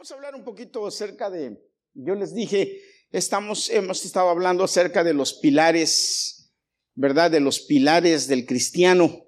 Vamos 0.00 0.12
a 0.12 0.14
hablar 0.14 0.34
un 0.34 0.44
poquito 0.44 0.86
acerca 0.86 1.28
de, 1.28 1.62
yo 1.92 2.14
les 2.14 2.34
dije, 2.34 2.80
estamos, 3.12 3.68
hemos 3.68 4.02
estado 4.02 4.30
hablando 4.30 4.64
acerca 4.64 5.04
de 5.04 5.12
los 5.12 5.34
pilares, 5.34 6.54
¿verdad? 6.94 7.30
De 7.30 7.40
los 7.40 7.60
pilares 7.60 8.26
del 8.26 8.46
cristiano. 8.46 9.26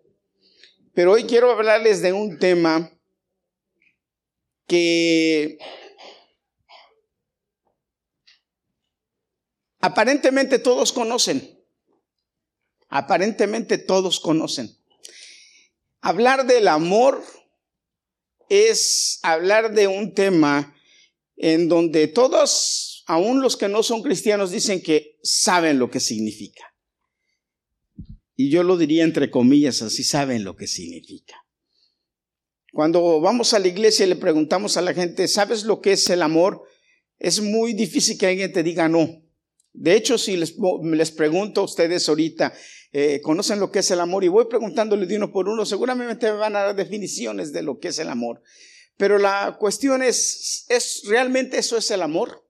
Pero 0.95 1.13
hoy 1.13 1.25
quiero 1.25 1.51
hablarles 1.51 2.01
de 2.01 2.15
un 2.15 2.39
tema 2.39 2.91
que 4.67 5.59
aparentemente 9.79 10.59
todos 10.59 10.91
conocen. 10.91 11.63
Aparentemente 12.89 13.77
todos 13.77 14.21
conocen. 14.21 14.75
Hablar 16.01 16.47
del 16.47 16.67
amor 16.67 17.23
es 18.53 19.19
hablar 19.23 19.73
de 19.73 19.87
un 19.87 20.13
tema 20.13 20.77
en 21.37 21.69
donde 21.69 22.07
todos, 22.07 23.03
aún 23.07 23.41
los 23.41 23.57
que 23.57 23.69
no 23.69 23.83
son 23.83 24.03
cristianos, 24.03 24.51
dicen 24.51 24.83
que 24.83 25.19
saben 25.23 25.79
lo 25.79 25.91
que 25.91 26.01
significa. 26.01 26.75
Y 28.37 28.51
yo 28.51 28.63
lo 28.63 28.77
diría 28.77 29.05
entre 29.05 29.31
comillas, 29.31 29.81
así 29.81 30.05
saben 30.05 30.45
lo 30.45 30.55
que 30.55 30.67
significa. 30.67 31.47
Cuando 32.73 33.21
vamos 33.21 33.55
a 33.55 33.59
la 33.59 33.69
iglesia 33.69 34.05
y 34.05 34.11
le 34.11 34.17
preguntamos 34.17 34.77
a 34.77 34.83
la 34.83 34.93
gente, 34.93 35.29
¿sabes 35.29 35.65
lo 35.65 35.81
que 35.81 35.93
es 35.93 36.11
el 36.11 36.21
amor? 36.21 36.63
Es 37.19 37.41
muy 37.41 37.73
difícil 37.73 38.19
que 38.19 38.27
alguien 38.27 38.53
te 38.53 38.63
diga 38.63 38.89
no. 38.89 39.23
De 39.73 39.95
hecho, 39.95 40.19
si 40.19 40.37
les, 40.37 40.53
pregunto 41.13 41.63
a 41.63 41.65
ustedes 41.65 42.07
ahorita, 42.09 42.53
eh, 42.95 43.23
conocen 43.23 43.59
lo 43.59 43.73
que 43.73 43.79
es 43.79 43.91
el 43.91 44.01
amor 44.01 44.23
y 44.23 44.29
voy 44.29 44.45
preguntándole 44.45 45.07
de 45.07 45.17
uno 45.17 45.33
por 45.33 45.49
uno, 45.49 45.65
seguramente 45.65 46.31
me 46.31 46.37
van 46.37 46.57
a 46.57 46.63
dar 46.63 46.77
definiciones 46.77 47.51
de 47.53 47.63
lo 47.63 47.79
que 47.79 47.89
es 47.89 47.99
el 47.99 48.11
amor. 48.11 48.43
Pero 48.99 49.19
la 49.19 49.57
cuestión 49.59 50.03
es, 50.03 50.67
¿es 50.69 51.03
realmente 51.07 51.59
eso 51.59 51.79
es 51.79 51.91
el 51.91 52.03
amor? 52.03 52.47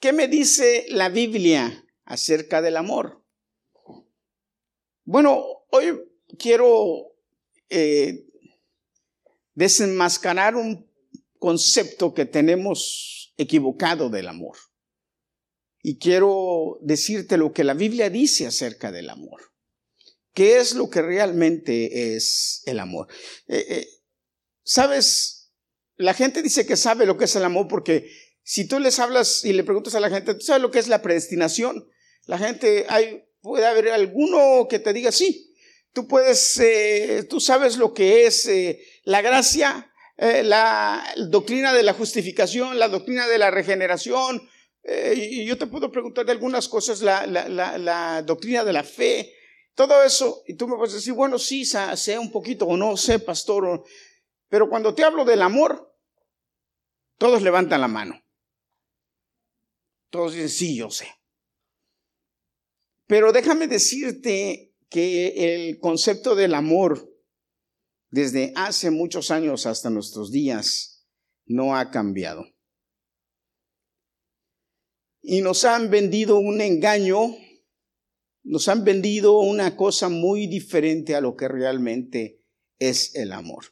¿Qué 0.00 0.12
me 0.12 0.26
dice 0.26 0.86
la 0.88 1.08
Biblia 1.08 1.84
acerca 2.04 2.60
del 2.60 2.76
amor? 2.76 3.24
Bueno, 5.04 5.44
hoy 5.70 6.00
quiero 6.36 7.14
eh, 7.70 8.26
desenmascarar 9.54 10.56
un 10.56 10.90
concepto 11.38 12.12
que 12.14 12.26
tenemos 12.26 13.32
equivocado 13.36 14.10
del 14.10 14.26
amor 14.26 14.56
y 15.82 15.98
quiero 15.98 16.78
decirte 16.82 17.36
lo 17.36 17.52
que 17.52 17.64
la 17.64 17.74
Biblia 17.74 18.10
dice 18.10 18.46
acerca 18.46 18.90
del 18.90 19.10
amor. 19.10 19.52
¿Qué 20.34 20.58
es 20.58 20.74
lo 20.74 20.88
que 20.90 21.02
realmente 21.02 22.14
es 22.14 22.62
el 22.66 22.78
amor? 22.78 23.08
Eh, 23.46 23.66
eh, 23.68 23.88
Sabes, 24.62 25.50
la 25.96 26.12
gente 26.12 26.42
dice 26.42 26.66
que 26.66 26.76
sabe 26.76 27.06
lo 27.06 27.16
que 27.16 27.24
es 27.24 27.34
el 27.36 27.44
amor 27.44 27.68
porque 27.68 28.10
si 28.42 28.68
tú 28.68 28.78
les 28.78 28.98
hablas 28.98 29.44
y 29.44 29.54
le 29.54 29.64
preguntas 29.64 29.94
a 29.94 30.00
la 30.00 30.10
gente, 30.10 30.34
¿tú 30.34 30.42
sabes 30.42 30.60
lo 30.60 30.70
que 30.70 30.78
es 30.78 30.88
la 30.88 31.00
predestinación? 31.00 31.88
La 32.26 32.36
gente, 32.36 32.86
puede 33.40 33.66
haber 33.66 33.88
alguno 33.88 34.68
que 34.68 34.78
te 34.78 34.92
diga 34.92 35.10
sí. 35.10 35.54
Tú 35.94 36.06
puedes, 36.06 36.60
eh, 36.60 37.26
tú 37.30 37.40
sabes 37.40 37.78
lo 37.78 37.94
que 37.94 38.26
es 38.26 38.48
la 39.04 39.22
gracia, 39.22 39.90
la 40.18 41.02
doctrina 41.30 41.72
de 41.72 41.82
la 41.82 41.94
justificación, 41.94 42.78
la 42.78 42.88
doctrina 42.88 43.26
de 43.26 43.38
la 43.38 43.50
regeneración, 43.50 44.46
eh, 44.90 45.14
y 45.14 45.44
yo 45.44 45.58
te 45.58 45.66
puedo 45.66 45.92
preguntar 45.92 46.24
de 46.24 46.32
algunas 46.32 46.66
cosas, 46.66 47.02
la, 47.02 48.22
doctrina 48.24 48.64
de 48.64 48.72
la 48.72 48.82
fe, 48.82 49.34
todo 49.74 50.02
eso, 50.02 50.42
y 50.46 50.54
tú 50.54 50.66
me 50.66 50.76
puedes 50.76 50.94
decir, 50.94 51.12
bueno, 51.12 51.38
sí, 51.38 51.66
sé 51.66 52.18
un 52.18 52.32
poquito 52.32 52.64
o 52.64 52.74
no 52.74 52.96
sé, 52.96 53.18
pastor, 53.18 53.84
pero 54.48 54.70
cuando 54.70 54.94
te 54.94 55.04
hablo 55.04 55.26
del 55.26 55.42
amor, 55.42 55.94
todos 57.18 57.42
levantan 57.42 57.82
la 57.82 57.88
mano. 57.88 58.18
Todos 60.08 60.32
dicen, 60.32 60.48
sí, 60.48 60.76
yo 60.76 60.90
sé. 60.90 61.06
Pero 63.06 63.30
déjame 63.30 63.66
decirte 63.66 64.74
que 64.88 65.66
el 65.66 65.78
concepto 65.80 66.34
del 66.34 66.54
amor, 66.54 67.14
desde 68.08 68.54
hace 68.56 68.90
muchos 68.90 69.30
años 69.30 69.66
hasta 69.66 69.90
nuestros 69.90 70.32
días, 70.32 71.06
no 71.44 71.76
ha 71.76 71.90
cambiado 71.90 72.46
y 75.30 75.42
nos 75.42 75.64
han 75.64 75.90
vendido 75.90 76.38
un 76.38 76.62
engaño, 76.62 77.36
nos 78.44 78.66
han 78.68 78.82
vendido 78.82 79.40
una 79.40 79.76
cosa 79.76 80.08
muy 80.08 80.46
diferente 80.46 81.14
a 81.14 81.20
lo 81.20 81.36
que 81.36 81.48
realmente 81.48 82.40
es 82.78 83.14
el 83.14 83.32
amor. 83.32 83.66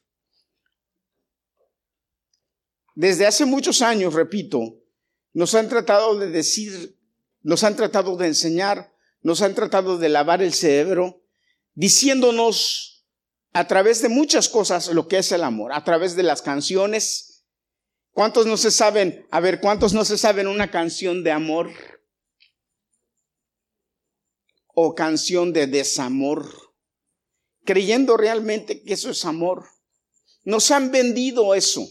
Desde 2.95 3.25
hace 3.25 3.47
muchos 3.47 3.81
años, 3.81 4.13
repito, 4.13 4.83
nos 5.33 5.55
han 5.55 5.71
tratado 5.71 6.19
de 6.19 6.29
decir, 6.29 6.99
nos 7.41 7.65
han 7.65 7.75
tratado 7.75 8.19
de 8.19 8.27
enseñar, 8.27 8.93
nos 9.23 9.41
han 9.41 9.55
tratado 9.55 9.97
de 9.97 10.11
lavar 10.11 10.43
el 10.43 10.53
cerebro, 10.53 11.25
diciéndonos 11.73 13.07
a 13.55 13.67
través 13.67 14.03
de 14.03 14.11
muchas 14.11 14.51
cosas 14.51 14.89
lo 14.89 15.09
que 15.09 15.17
es 15.17 15.33
el 15.33 15.43
amor, 15.43 15.73
a 15.73 15.85
través 15.85 16.17
de 16.17 16.23
las 16.23 16.43
canciones, 16.43 17.26
¿Cuántos 18.17 18.47
no 18.47 18.57
se 18.57 18.71
saben? 18.71 19.27
A 19.31 19.41
ver, 19.41 19.61
¿cuántos 19.61 19.93
no 19.93 20.03
se 20.03 20.17
saben 20.17 20.47
una 20.47 20.71
canción 20.71 21.23
de 21.23 21.33
amor? 21.33 21.71
O 24.69 24.95
canción 24.95 25.53
de 25.53 25.67
desamor. 25.67 26.51
Creyendo 27.67 28.17
realmente 28.17 28.83
que 28.83 28.95
eso 28.95 29.11
es 29.11 29.23
amor. 29.27 29.67
Nos 30.45 30.71
han 30.71 30.91
vendido 30.91 31.55
eso. 31.55 31.87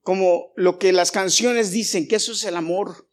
Como 0.00 0.52
lo 0.54 0.78
que 0.78 0.92
las 0.92 1.10
canciones 1.10 1.72
dicen, 1.72 2.06
que 2.06 2.14
eso 2.14 2.30
es 2.30 2.44
el 2.44 2.54
amor. 2.54 3.08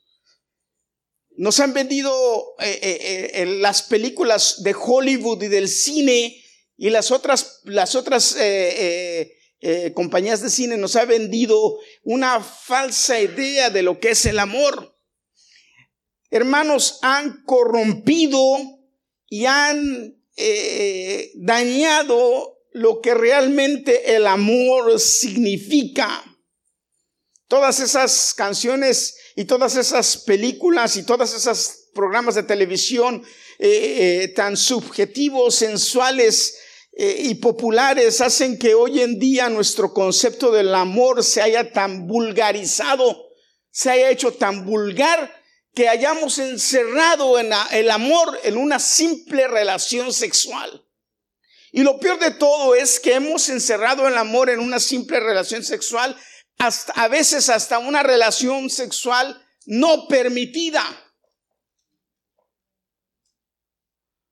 Nos 1.31 1.59
han 1.59 1.73
vendido 1.73 2.13
eh, 2.59 2.77
eh, 2.79 3.31
eh, 3.33 3.45
las 3.47 3.81
películas 3.81 4.61
de 4.61 4.75
Hollywood 4.79 5.41
y 5.41 5.47
del 5.47 5.67
cine 5.67 6.45
y 6.77 6.91
las 6.91 7.09
otras, 7.09 7.61
las 7.63 7.95
otras 7.95 8.35
compañías 9.93 10.41
de 10.41 10.49
cine 10.49 10.77
nos 10.77 10.95
ha 10.95 11.05
vendido 11.05 11.77
una 12.03 12.41
falsa 12.41 13.19
idea 13.19 13.69
de 13.69 13.83
lo 13.83 13.99
que 13.99 14.11
es 14.11 14.25
el 14.25 14.39
amor. 14.39 14.97
Hermanos, 16.31 16.99
han 17.01 17.43
corrompido 17.43 18.57
y 19.27 19.45
han 19.45 20.17
eh, 20.37 21.31
dañado 21.35 22.57
lo 22.71 23.01
que 23.01 23.13
realmente 23.13 24.15
el 24.15 24.25
amor 24.25 24.97
significa. 24.99 26.23
Todas 27.47 27.81
esas 27.81 28.33
canciones 28.33 29.17
y 29.35 29.43
todas 29.43 29.75
esas 29.75 30.17
películas 30.17 30.95
y 30.95 31.03
todas 31.03 31.33
esas 31.33 31.89
programas 31.93 32.35
de 32.35 32.43
televisión 32.43 33.23
eh, 33.59 34.31
tan 34.35 34.55
subjetivos, 34.55 35.55
sensuales, 35.55 36.55
eh, 36.55 36.60
y 36.93 37.35
populares 37.35 38.19
hacen 38.21 38.59
que 38.59 38.73
hoy 38.73 39.01
en 39.01 39.17
día 39.17 39.49
nuestro 39.49 39.93
concepto 39.93 40.51
del 40.51 40.75
amor 40.75 41.23
se 41.23 41.41
haya 41.41 41.71
tan 41.71 42.07
vulgarizado, 42.07 43.29
se 43.71 43.91
haya 43.91 44.09
hecho 44.09 44.33
tan 44.33 44.65
vulgar 44.65 45.33
que 45.73 45.87
hayamos 45.87 46.37
encerrado 46.39 47.39
en 47.39 47.51
el 47.71 47.89
amor 47.91 48.39
en 48.43 48.57
una 48.57 48.79
simple 48.79 49.47
relación 49.47 50.11
sexual. 50.11 50.85
Y 51.71 51.83
lo 51.83 51.99
peor 51.99 52.19
de 52.19 52.31
todo 52.31 52.75
es 52.75 52.99
que 52.99 53.13
hemos 53.13 53.47
encerrado 53.47 54.07
el 54.07 54.17
amor 54.17 54.49
en 54.49 54.59
una 54.59 54.79
simple 54.79 55.21
relación 55.21 55.63
sexual, 55.63 56.17
hasta, 56.57 56.91
a 56.93 57.07
veces 57.07 57.49
hasta 57.49 57.79
una 57.79 58.03
relación 58.03 58.69
sexual 58.69 59.41
no 59.65 60.07
permitida. 60.07 60.83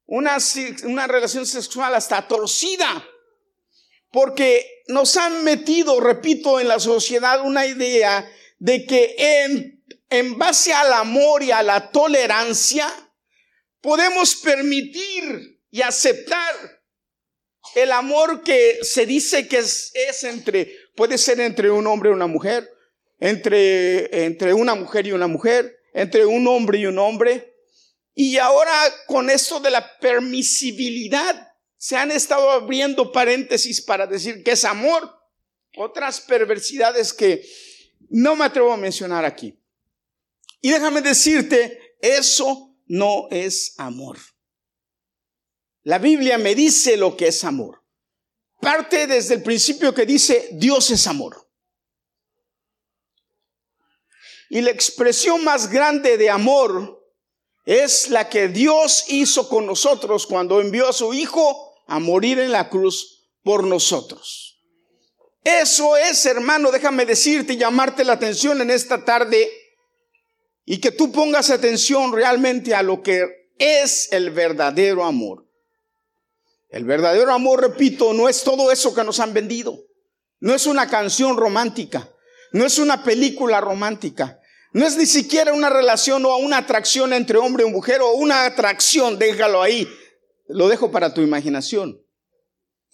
Una, 0.09 0.38
una 0.86 1.06
relación 1.06 1.46
sexual 1.46 1.94
hasta 1.94 2.28
torcida, 2.28 3.08
porque 4.12 4.84
nos 4.88 5.16
han 5.18 5.44
metido, 5.44 6.00
repito, 6.00 6.59
en 6.59 6.68
la 6.68 6.80
sociedad 6.80 7.46
una 7.46 7.68
idea 7.68 8.28
de 8.57 8.88
que 8.88 9.16
en, 9.18 9.83
en 10.10 10.38
base 10.38 10.74
al 10.74 10.94
amor 10.94 11.44
y 11.44 11.51
a 11.51 11.62
la 11.62 11.92
tolerancia 11.92 12.92
podemos 13.81 14.36
permitir 14.38 15.62
y 15.69 15.81
aceptar 15.81 16.56
el 17.75 17.92
amor 17.92 18.44
que 18.44 18.80
se 18.81 19.06
dice 19.06 19.48
que 19.48 19.60
es, 19.60 20.24
entre, 20.24 20.75
puede 20.95 21.19
ser 21.19 21.39
entre 21.39 21.69
un 21.69 21.86
hombre 21.86 22.10
y 22.10 22.13
una 22.13 22.25
mujer, 22.25 22.68
entre, 23.19 24.25
entre 24.25 24.56
una 24.56 24.74
mujer 24.74 25.06
y 25.06 25.12
una 25.12 25.28
mujer, 25.28 25.78
entre 25.94 26.25
un 26.25 26.48
hombre 26.48 26.80
y 26.80 26.88
un 26.88 26.98
hombre, 26.98 27.58
y 28.21 28.38
ahora 28.38 28.74
con 29.07 29.30
esto 29.30 29.62
de 29.62 29.71
la 29.71 29.98
permisibilidad, 29.98 31.56
se 31.77 31.95
han 31.95 32.12
estado 32.12 32.51
abriendo 32.51 33.13
paréntesis 33.13 33.80
para 33.80 34.06
decir 34.06 34.44
que 34.44 34.51
es 34.51 34.66
amor. 34.66 35.10
Otras 35.77 36.19
perversidades 36.19 37.13
que 37.13 37.48
no 38.10 38.36
me 38.36 38.44
atrevo 38.44 38.74
a 38.74 38.77
mencionar 38.77 39.24
aquí. 39.24 39.57
Y 40.60 40.69
déjame 40.69 41.00
decirte, 41.00 41.95
eso 42.01 42.75
no 42.88 43.30
es 43.31 43.75
amor. 43.77 44.18
La 45.83 45.98
Biblia 45.98 46.38
me 46.38 46.56
dice 46.56 46.98
lo 46.98 47.16
que 47.16 47.30
es 47.30 47.45
amor. 47.45 47.86
Parte 48.60 49.07
desde 49.07 49.36
el 49.36 49.44
principio 49.44 49.94
que 49.94 50.06
dice 50.06 50.50
Dios 50.51 50.92
es 50.92 51.07
amor. 51.07 51.50
Y 54.50 54.60
la 54.60 54.71
expresión 54.71 55.42
más 55.45 55.71
grande 55.71 56.18
de 56.18 56.30
amor 56.30 56.99
es 57.69 58.10
la 58.10 58.30
que 58.30 58.48
Dios 58.48 59.06
hizo 59.10 59.48
con 59.48 59.68
nosotros 59.68 60.25
cuando 60.25 60.60
envió 60.60 60.89
a 60.89 60.94
su 60.94 61.13
Hijo 61.13 61.75
a 61.86 62.00
morir 62.00 62.39
en 62.39 62.51
la 62.51 62.68
cruz 62.68 63.30
por 63.44 63.63
nosotros. 63.63 64.60
Eso 65.44 65.95
es, 65.95 66.25
hermano, 66.25 66.71
déjame 66.71 67.06
decirte 67.06 67.54
y 67.54 67.57
llamarte 67.57 68.04
la 68.04 68.13
atención 68.13 68.60
en 68.62 68.71
esta 68.71 69.06
tarde 69.06 69.51
y 70.66 70.80
que 70.80 70.92
tú 70.92 71.12
pongas 71.12 71.51
atención 71.51 72.12
realmente 72.12 72.74
a 72.74 72.81
lo 72.81 73.04
que 73.04 73.51
es 73.60 74.12
el 74.13 74.31
verdadero 74.31 75.04
amor. 75.04 75.45
El 76.69 76.86
verdadero 76.86 77.31
amor, 77.31 77.62
repito, 77.62 78.13
no 78.13 78.27
es 78.27 78.42
todo 78.42 78.71
eso 78.71 78.95
que 78.95 79.04
nos 79.04 79.19
han 79.19 79.31
vendido. 79.31 79.80
No 80.39 80.56
es 80.56 80.66
una 80.66 80.88
canción 80.88 81.38
romántica. 81.38 82.10
No 82.51 82.66
es 82.66 82.80
una 82.80 83.04
película 83.04 83.62
romántica. 83.62 84.38
No 84.71 84.86
es 84.86 84.98
ni 84.98 85.06
siquiera 85.06 85.54
una 85.54 85.69
relación 85.69 86.25
o 86.25 86.38
una 86.38 86.57
atracción 86.57 87.13
entre 87.13 87.38
hombre 87.38 87.66
y 87.66 87.71
mujer 87.71 88.01
o 88.01 88.13
una 88.13 88.45
atracción, 88.45 89.18
déjalo 89.18 89.62
ahí. 89.62 89.88
Lo 90.48 90.68
dejo 90.68 90.92
para 90.92 91.13
tu 91.13 91.21
imaginación. 91.21 92.04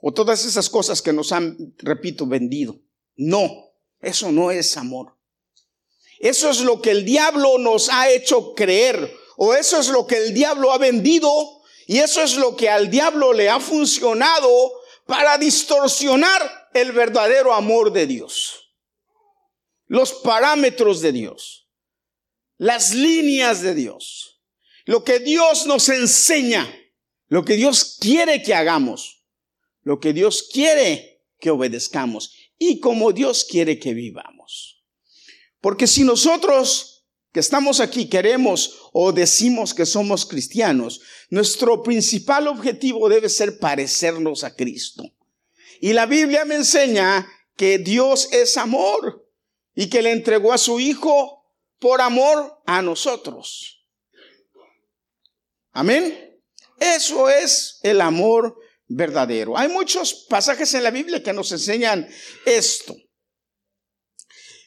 O 0.01 0.13
todas 0.13 0.45
esas 0.45 0.69
cosas 0.69 1.01
que 1.01 1.11
nos 1.11 1.31
han, 1.31 1.75
repito, 1.79 2.25
vendido. 2.25 2.79
No, 3.15 3.49
eso 3.99 4.31
no 4.31 4.51
es 4.51 4.77
amor. 4.77 5.17
Eso 6.19 6.49
es 6.49 6.61
lo 6.61 6.81
que 6.81 6.91
el 6.91 7.03
diablo 7.03 7.57
nos 7.57 7.89
ha 7.89 8.09
hecho 8.09 8.53
creer. 8.55 9.13
O 9.35 9.53
eso 9.53 9.79
es 9.79 9.89
lo 9.89 10.07
que 10.07 10.17
el 10.17 10.33
diablo 10.33 10.71
ha 10.71 10.77
vendido. 10.77 11.29
Y 11.87 11.99
eso 11.99 12.21
es 12.21 12.37
lo 12.37 12.55
que 12.55 12.69
al 12.69 12.89
diablo 12.89 13.33
le 13.33 13.49
ha 13.49 13.59
funcionado 13.59 14.49
para 15.05 15.37
distorsionar 15.37 16.69
el 16.73 16.91
verdadero 16.91 17.53
amor 17.53 17.91
de 17.91 18.07
Dios. 18.07 18.73
Los 19.87 20.13
parámetros 20.13 21.01
de 21.01 21.11
Dios. 21.11 21.64
Las 22.57 22.93
líneas 22.93 23.61
de 23.61 23.75
Dios. 23.75 24.41
Lo 24.85 25.03
que 25.03 25.19
Dios 25.19 25.65
nos 25.65 25.89
enseña. 25.89 26.67
Lo 27.27 27.43
que 27.43 27.55
Dios 27.55 27.97
quiere 27.99 28.43
que 28.43 28.53
hagamos. 28.53 29.23
Lo 29.81 29.99
que 29.99 30.13
Dios 30.13 30.49
quiere 30.51 31.23
que 31.39 31.49
obedezcamos. 31.49 32.33
Y 32.57 32.79
como 32.79 33.11
Dios 33.11 33.45
quiere 33.49 33.79
que 33.79 33.93
vivamos. 33.93 34.83
Porque 35.59 35.87
si 35.87 36.03
nosotros 36.03 36.95
que 37.35 37.41
estamos 37.41 37.81
aquí 37.81 38.07
queremos 38.07 38.77
o 38.93 39.11
decimos 39.11 39.73
que 39.73 39.85
somos 39.85 40.25
cristianos, 40.25 41.01
nuestro 41.29 41.83
principal 41.83 42.47
objetivo 42.47 43.09
debe 43.09 43.27
ser 43.27 43.59
parecernos 43.59 44.45
a 44.45 44.55
Cristo. 44.55 45.03
Y 45.81 45.91
la 45.91 46.05
Biblia 46.05 46.45
me 46.45 46.55
enseña 46.55 47.27
que 47.57 47.77
Dios 47.77 48.29
es 48.31 48.55
amor 48.55 49.29
y 49.75 49.89
que 49.89 50.01
le 50.01 50.13
entregó 50.13 50.53
a 50.53 50.57
su 50.57 50.79
Hijo 50.79 51.44
por 51.79 52.01
amor 52.01 52.61
a 52.65 52.81
nosotros. 52.81 53.85
Amén. 55.71 56.39
Eso 56.79 57.29
es 57.29 57.79
el 57.83 58.01
amor 58.01 58.57
verdadero. 58.87 59.57
Hay 59.57 59.69
muchos 59.69 60.25
pasajes 60.29 60.73
en 60.73 60.83
la 60.83 60.91
Biblia 60.91 61.23
que 61.23 61.33
nos 61.33 61.51
enseñan 61.51 62.07
esto. 62.45 62.95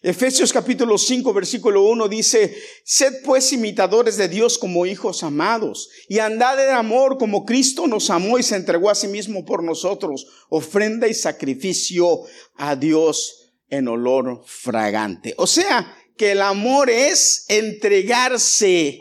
Efesios 0.00 0.52
capítulo 0.52 0.96
5 0.96 1.32
versículo 1.34 1.82
1 1.82 2.06
dice, 2.06 2.56
sed 2.84 3.14
pues 3.24 3.52
imitadores 3.52 4.16
de 4.16 4.28
Dios 4.28 4.56
como 4.56 4.86
hijos 4.86 5.24
amados 5.24 5.88
y 6.08 6.20
andad 6.20 6.64
en 6.64 6.72
amor 6.72 7.18
como 7.18 7.44
Cristo 7.44 7.88
nos 7.88 8.08
amó 8.08 8.38
y 8.38 8.44
se 8.44 8.54
entregó 8.54 8.90
a 8.90 8.94
sí 8.94 9.08
mismo 9.08 9.44
por 9.44 9.64
nosotros, 9.64 10.26
ofrenda 10.50 11.08
y 11.08 11.14
sacrificio 11.14 12.22
a 12.54 12.76
Dios 12.76 13.50
en 13.70 13.88
olor 13.88 14.44
fragante. 14.46 15.34
O 15.36 15.48
sea, 15.48 15.97
que 16.18 16.32
el 16.32 16.42
amor 16.42 16.90
es 16.90 17.46
entregarse 17.48 19.00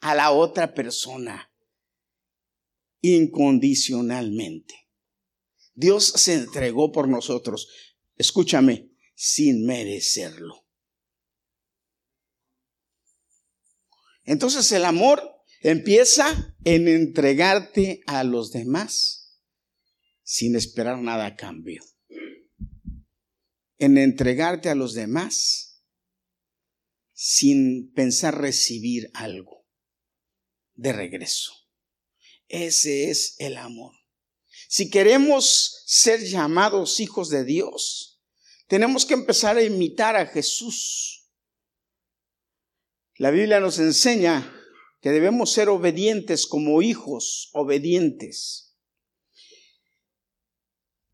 a 0.00 0.14
la 0.14 0.30
otra 0.30 0.74
persona 0.74 1.52
incondicionalmente. 3.00 4.74
Dios 5.74 6.04
se 6.04 6.34
entregó 6.34 6.92
por 6.92 7.08
nosotros. 7.08 7.68
Escúchame, 8.16 8.90
sin 9.14 9.66
merecerlo. 9.66 10.66
Entonces 14.24 14.70
el 14.72 14.84
amor 14.84 15.22
empieza 15.62 16.54
en 16.64 16.86
entregarte 16.86 18.02
a 18.06 18.24
los 18.24 18.52
demás 18.52 19.18
sin 20.22 20.56
esperar 20.56 20.98
nada 20.98 21.24
a 21.24 21.36
cambio. 21.36 21.82
En 23.78 23.96
entregarte 23.96 24.68
a 24.68 24.74
los 24.74 24.92
demás 24.92 25.67
sin 27.20 27.92
pensar 27.94 28.40
recibir 28.40 29.10
algo 29.12 29.66
de 30.76 30.92
regreso. 30.92 31.52
Ese 32.46 33.10
es 33.10 33.34
el 33.40 33.56
amor. 33.56 33.92
Si 34.68 34.88
queremos 34.88 35.82
ser 35.86 36.20
llamados 36.20 37.00
hijos 37.00 37.28
de 37.28 37.42
Dios, 37.42 38.22
tenemos 38.68 39.04
que 39.04 39.14
empezar 39.14 39.56
a 39.56 39.64
imitar 39.64 40.14
a 40.14 40.26
Jesús. 40.26 41.28
La 43.16 43.32
Biblia 43.32 43.58
nos 43.58 43.80
enseña 43.80 44.54
que 45.02 45.10
debemos 45.10 45.50
ser 45.50 45.70
obedientes 45.70 46.46
como 46.46 46.82
hijos 46.82 47.50
obedientes. 47.52 48.76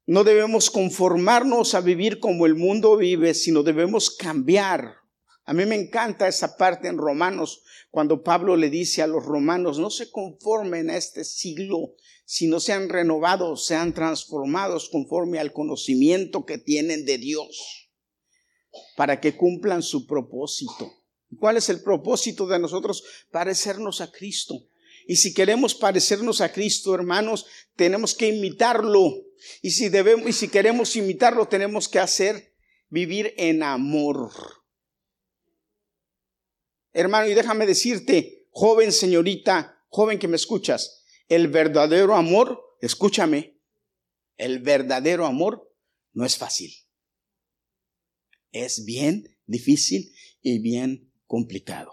No 0.05 0.23
debemos 0.23 0.69
conformarnos 0.69 1.75
a 1.75 1.81
vivir 1.81 2.21
como 2.21 2.45
el 2.45 2.57
mundo 2.57 2.99
vive, 2.99 3.33
sino 3.33 3.63
debemos 3.63 4.11
cambiar. 4.11 5.04
A 5.45 5.53
mí 5.53 5.67
me 5.67 5.75
encanta 5.75 6.27
esa 6.27 6.57
parte 6.57 6.89
en 6.89 6.97
Romanos, 6.97 7.63
cuando 7.91 8.23
Pablo 8.23 8.57
le 8.57 8.71
dice 8.71 9.03
a 9.03 9.07
los 9.07 9.25
romanos, 9.25 9.79
no 9.79 9.91
se 9.91 10.11
conformen 10.11 10.91
a 10.91 10.97
este 10.97 11.23
siglo, 11.23 11.95
si 12.25 12.47
no 12.47 12.61
sean 12.61 12.89
renovados, 12.89 13.67
sean 13.67 13.93
transformados 13.93 14.89
conforme 14.89 15.39
al 15.39 15.53
conocimiento 15.53 16.47
que 16.47 16.57
tienen 16.57 17.05
de 17.05 17.19
Dios, 17.19 17.91
para 18.97 19.21
que 19.21 19.37
cumplan 19.37 19.83
su 19.83 20.07
propósito. 20.07 20.91
¿Cuál 21.39 21.59
es 21.59 21.69
el 21.69 21.83
propósito 21.83 22.47
de 22.47 22.59
nosotros? 22.59 23.05
Parecernos 23.31 24.01
a 24.01 24.11
Cristo. 24.11 24.67
Y 25.07 25.17
si 25.17 25.35
queremos 25.35 25.75
parecernos 25.75 26.41
a 26.41 26.53
Cristo, 26.53 26.95
hermanos, 26.95 27.45
tenemos 27.77 28.15
que 28.15 28.29
imitarlo. 28.29 29.13
Y 29.61 29.73
si 29.73 29.91
debemos, 29.91 30.27
y 30.27 30.33
si 30.33 30.49
queremos 30.49 30.97
imitarlo, 30.97 31.47
tenemos 31.47 31.89
que 31.89 31.99
hacer 31.99 32.55
vivir 32.89 33.35
en 33.37 33.63
amor. 33.63 34.33
Hermano, 36.95 37.29
y 37.29 37.35
déjame 37.35 37.67
decirte, 37.67 38.47
joven 38.51 38.93
señorita, 38.93 39.85
joven 39.89 40.19
que 40.19 40.29
me 40.29 40.37
escuchas, 40.37 41.05
el 41.29 41.49
verdadero 41.49 42.15
amor, 42.15 42.61
escúchame, 42.81 43.61
el 44.37 44.61
verdadero 44.61 45.27
amor 45.27 45.71
no 46.13 46.25
es 46.25 46.37
fácil. 46.37 46.73
Es 48.53 48.85
bien 48.85 49.37
difícil 49.47 50.15
y 50.41 50.61
bien 50.61 51.13
complicado. 51.27 51.93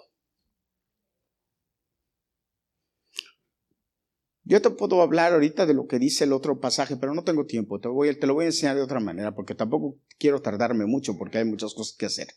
Yo 4.43 4.61
te 4.61 4.69
puedo 4.69 5.01
hablar 5.01 5.33
ahorita 5.33 5.65
de 5.65 5.73
lo 5.73 5.87
que 5.87 5.97
dice 5.97 6.25
el 6.25 6.33
otro 6.33 6.59
pasaje, 6.59 6.97
pero 6.97 7.15
no 7.15 7.23
tengo 7.23 7.45
tiempo. 7.45 7.79
Te, 7.79 7.87
voy, 7.87 8.19
te 8.19 8.27
lo 8.27 8.35
voy 8.35 8.45
a 8.45 8.47
enseñar 8.49 8.75
de 8.75 8.83
otra 8.83 8.99
manera, 8.99 9.33
porque 9.33 9.55
tampoco 9.55 9.99
quiero 10.19 10.41
tardarme 10.41 10.85
mucho, 10.85 11.17
porque 11.17 11.39
hay 11.39 11.45
muchas 11.45 11.73
cosas 11.73 11.95
que 11.97 12.05
hacer. 12.05 12.27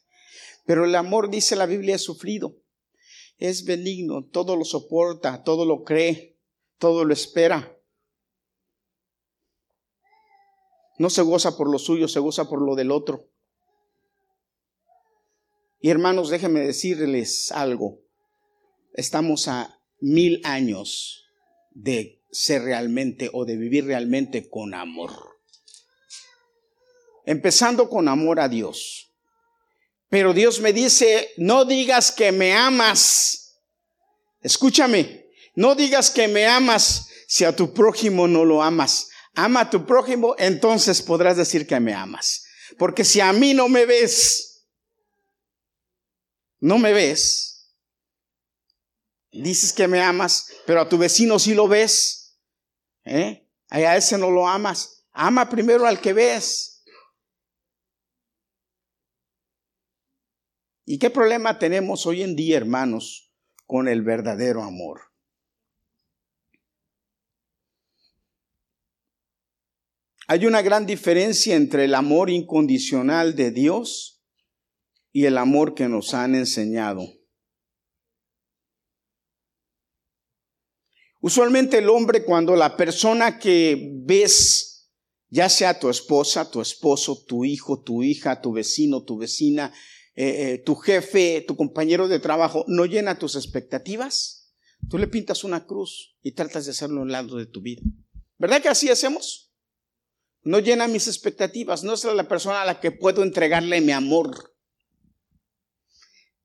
Pero 0.64 0.84
el 0.84 0.94
amor, 0.94 1.30
dice 1.30 1.56
la 1.56 1.66
Biblia, 1.66 1.96
es 1.96 2.02
sufrido, 2.02 2.56
es 3.38 3.64
benigno, 3.64 4.24
todo 4.24 4.56
lo 4.56 4.64
soporta, 4.64 5.42
todo 5.42 5.64
lo 5.64 5.84
cree, 5.84 6.38
todo 6.78 7.04
lo 7.04 7.12
espera. 7.12 7.78
No 10.98 11.10
se 11.10 11.22
goza 11.22 11.56
por 11.56 11.70
lo 11.70 11.78
suyo, 11.78 12.08
se 12.08 12.20
goza 12.20 12.48
por 12.48 12.62
lo 12.62 12.74
del 12.76 12.90
otro. 12.90 13.28
Y 15.80 15.90
hermanos, 15.90 16.30
déjenme 16.30 16.60
decirles 16.60 17.52
algo. 17.52 18.00
Estamos 18.94 19.48
a 19.48 19.82
mil 20.00 20.40
años 20.44 21.26
de 21.72 22.22
ser 22.30 22.62
realmente 22.62 23.28
o 23.32 23.44
de 23.44 23.56
vivir 23.56 23.84
realmente 23.86 24.48
con 24.48 24.72
amor. 24.72 25.10
Empezando 27.26 27.88
con 27.88 28.08
amor 28.08 28.40
a 28.40 28.48
Dios. 28.48 29.13
Pero 30.14 30.32
Dios 30.32 30.60
me 30.60 30.72
dice, 30.72 31.32
no 31.38 31.64
digas 31.64 32.12
que 32.12 32.30
me 32.30 32.52
amas. 32.52 33.58
Escúchame, 34.40 35.26
no 35.56 35.74
digas 35.74 36.08
que 36.08 36.28
me 36.28 36.46
amas 36.46 37.08
si 37.26 37.44
a 37.44 37.56
tu 37.56 37.74
prójimo 37.74 38.28
no 38.28 38.44
lo 38.44 38.62
amas. 38.62 39.08
Ama 39.34 39.62
a 39.62 39.70
tu 39.70 39.84
prójimo, 39.84 40.36
entonces 40.38 41.02
podrás 41.02 41.36
decir 41.36 41.66
que 41.66 41.80
me 41.80 41.92
amas. 41.92 42.44
Porque 42.78 43.04
si 43.04 43.18
a 43.18 43.32
mí 43.32 43.54
no 43.54 43.68
me 43.68 43.86
ves, 43.86 44.68
no 46.60 46.78
me 46.78 46.92
ves, 46.92 47.74
dices 49.32 49.72
que 49.72 49.88
me 49.88 50.00
amas, 50.00 50.46
pero 50.64 50.82
a 50.82 50.88
tu 50.88 50.96
vecino 50.96 51.40
sí 51.40 51.54
lo 51.54 51.66
ves, 51.66 52.38
¿eh? 53.04 53.48
a 53.68 53.96
ese 53.96 54.16
no 54.16 54.30
lo 54.30 54.46
amas. 54.46 55.06
Ama 55.10 55.50
primero 55.50 55.84
al 55.88 56.00
que 56.00 56.12
ves. 56.12 56.73
¿Y 60.86 60.98
qué 60.98 61.08
problema 61.10 61.58
tenemos 61.58 62.06
hoy 62.06 62.22
en 62.22 62.36
día, 62.36 62.58
hermanos, 62.58 63.32
con 63.66 63.88
el 63.88 64.02
verdadero 64.02 64.62
amor? 64.62 65.00
Hay 70.26 70.46
una 70.46 70.62
gran 70.62 70.86
diferencia 70.86 71.54
entre 71.54 71.84
el 71.84 71.94
amor 71.94 72.30
incondicional 72.30 73.34
de 73.34 73.50
Dios 73.50 74.22
y 75.12 75.26
el 75.26 75.38
amor 75.38 75.74
que 75.74 75.88
nos 75.88 76.12
han 76.14 76.34
enseñado. 76.34 77.06
Usualmente 81.20 81.78
el 81.78 81.88
hombre 81.88 82.24
cuando 82.24 82.56
la 82.56 82.76
persona 82.76 83.38
que 83.38 83.90
ves, 84.04 84.90
ya 85.28 85.48
sea 85.48 85.78
tu 85.78 85.88
esposa, 85.88 86.50
tu 86.50 86.60
esposo, 86.60 87.24
tu 87.26 87.46
hijo, 87.46 87.82
tu 87.82 88.02
hija, 88.02 88.42
tu 88.42 88.52
vecino, 88.52 89.04
tu 89.04 89.16
vecina, 89.16 89.72
eh, 90.16 90.52
eh, 90.52 90.58
tu 90.58 90.76
jefe, 90.76 91.44
tu 91.46 91.56
compañero 91.56 92.06
de 92.06 92.20
trabajo, 92.20 92.64
no 92.68 92.86
llena 92.86 93.18
tus 93.18 93.34
expectativas, 93.34 94.54
tú 94.88 94.98
le 94.98 95.08
pintas 95.08 95.42
una 95.42 95.66
cruz 95.66 96.16
y 96.22 96.32
tratas 96.32 96.66
de 96.66 96.70
hacerlo 96.70 97.00
a 97.00 97.02
un 97.02 97.12
lado 97.12 97.36
de 97.36 97.46
tu 97.46 97.60
vida. 97.60 97.82
¿Verdad 98.38 98.62
que 98.62 98.68
así 98.68 98.88
hacemos? 98.90 99.52
No 100.42 100.60
llena 100.60 100.86
mis 100.86 101.08
expectativas, 101.08 101.82
no 101.82 101.94
es 101.94 102.04
la 102.04 102.28
persona 102.28 102.62
a 102.62 102.66
la 102.66 102.78
que 102.78 102.92
puedo 102.92 103.22
entregarle 103.22 103.80
mi 103.80 103.92
amor. 103.92 104.54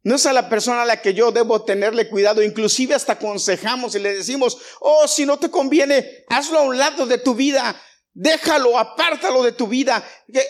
No 0.02 0.16
es 0.16 0.26
a 0.26 0.34
la 0.34 0.50
persona 0.50 0.84
a 0.84 0.86
la 0.86 1.02
que 1.02 1.14
yo 1.14 1.32
debo 1.32 1.64
tenerle 1.64 2.10
cuidado, 2.10 2.42
inclusive 2.42 2.96
hasta 2.96 3.14
aconsejamos 3.14 3.94
y 3.94 4.00
le 4.00 4.16
decimos, 4.16 4.58
oh, 4.80 5.08
si 5.08 5.26
no 5.26 5.38
te 5.38 5.52
conviene, 5.52 6.24
hazlo 6.30 6.60
a 6.60 6.64
un 6.64 6.78
lado 6.78 7.06
de 7.06 7.18
tu 7.18 7.36
vida, 7.36 7.80
déjalo, 8.14 8.80
apártalo 8.80 9.44
de 9.44 9.52
tu 9.52 9.68
vida. 9.68 10.04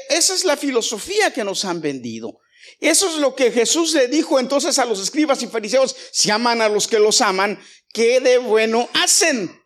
Esa 0.09 0.35
es 0.35 0.45
la 0.45 0.55
filosofía 0.55 1.33
que 1.33 1.43
nos 1.43 1.65
han 1.65 1.81
vendido. 1.81 2.39
Eso 2.79 3.09
es 3.09 3.17
lo 3.17 3.35
que 3.35 3.51
Jesús 3.51 3.93
le 3.93 4.07
dijo 4.07 4.39
entonces 4.39 4.79
a 4.79 4.85
los 4.85 4.99
escribas 4.99 5.41
y 5.43 5.47
fariseos, 5.47 5.95
si 6.11 6.31
aman 6.31 6.61
a 6.61 6.69
los 6.69 6.88
que 6.88 6.99
los 6.99 7.21
aman, 7.21 7.59
¿qué 7.93 8.19
de 8.19 8.38
bueno 8.38 8.89
hacen? 8.93 9.59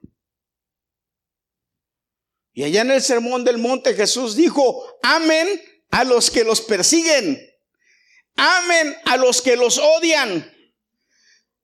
Y 2.53 2.63
allá 2.63 2.81
en 2.81 2.91
el 2.91 3.01
Sermón 3.01 3.43
del 3.43 3.57
Monte 3.57 3.95
Jesús 3.95 4.35
dijo, 4.35 4.97
amen 5.01 5.47
a 5.89 6.03
los 6.03 6.29
que 6.29 6.43
los 6.43 6.61
persiguen. 6.61 7.39
Amen 8.35 8.95
a 9.05 9.17
los 9.17 9.41
que 9.41 9.55
los 9.55 9.77
odian. 9.77 10.51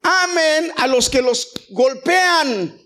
Amen 0.02 0.72
a 0.78 0.88
los 0.88 1.10
que 1.10 1.22
los 1.22 1.52
golpean. 1.70 2.80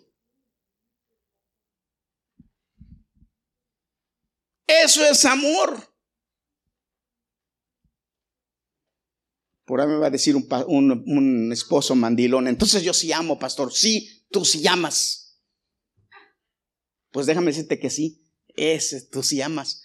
Eso 4.67 5.05
es 5.05 5.25
amor. 5.25 5.92
Por 9.65 9.79
ahí 9.79 9.88
me 9.88 9.98
va 9.98 10.08
a 10.08 10.12
decir 10.12 10.36
un, 10.36 11.51
esposo 11.51 11.96
mandilón. 11.96 12.48
Entonces 12.48 12.84
yo 12.84 12.93
sí 12.93 13.12
amo, 13.12 13.39
pastor. 13.39 13.74
Sí, 13.74 14.25
tú 14.29 14.46
sí 14.46 14.67
amas. 14.67 15.39
Pues 17.12 17.25
déjame 17.25 17.48
decirte 17.48 17.79
que 17.79 17.89
sí. 17.89 18.22
Ese, 18.55 19.08
tú 19.08 19.24
sí 19.24 19.41
amas 19.41 19.84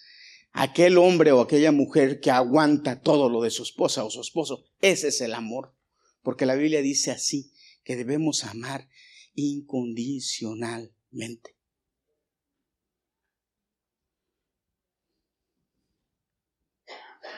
aquel 0.51 0.97
hombre 0.97 1.31
o 1.31 1.41
aquella 1.41 1.71
mujer 1.71 2.19
que 2.19 2.31
aguanta 2.31 3.01
todo 3.01 3.29
lo 3.29 3.41
de 3.41 3.51
su 3.51 3.63
esposa 3.63 4.03
o 4.03 4.09
su 4.09 4.19
esposo. 4.21 4.65
Ese 4.81 5.07
es 5.09 5.21
el 5.21 5.33
amor. 5.33 5.75
Porque 6.21 6.45
la 6.45 6.55
Biblia 6.55 6.81
dice 6.81 7.11
así, 7.11 7.53
que 7.83 7.95
debemos 7.95 8.43
amar 8.43 8.89
incondicionalmente. 9.33 11.55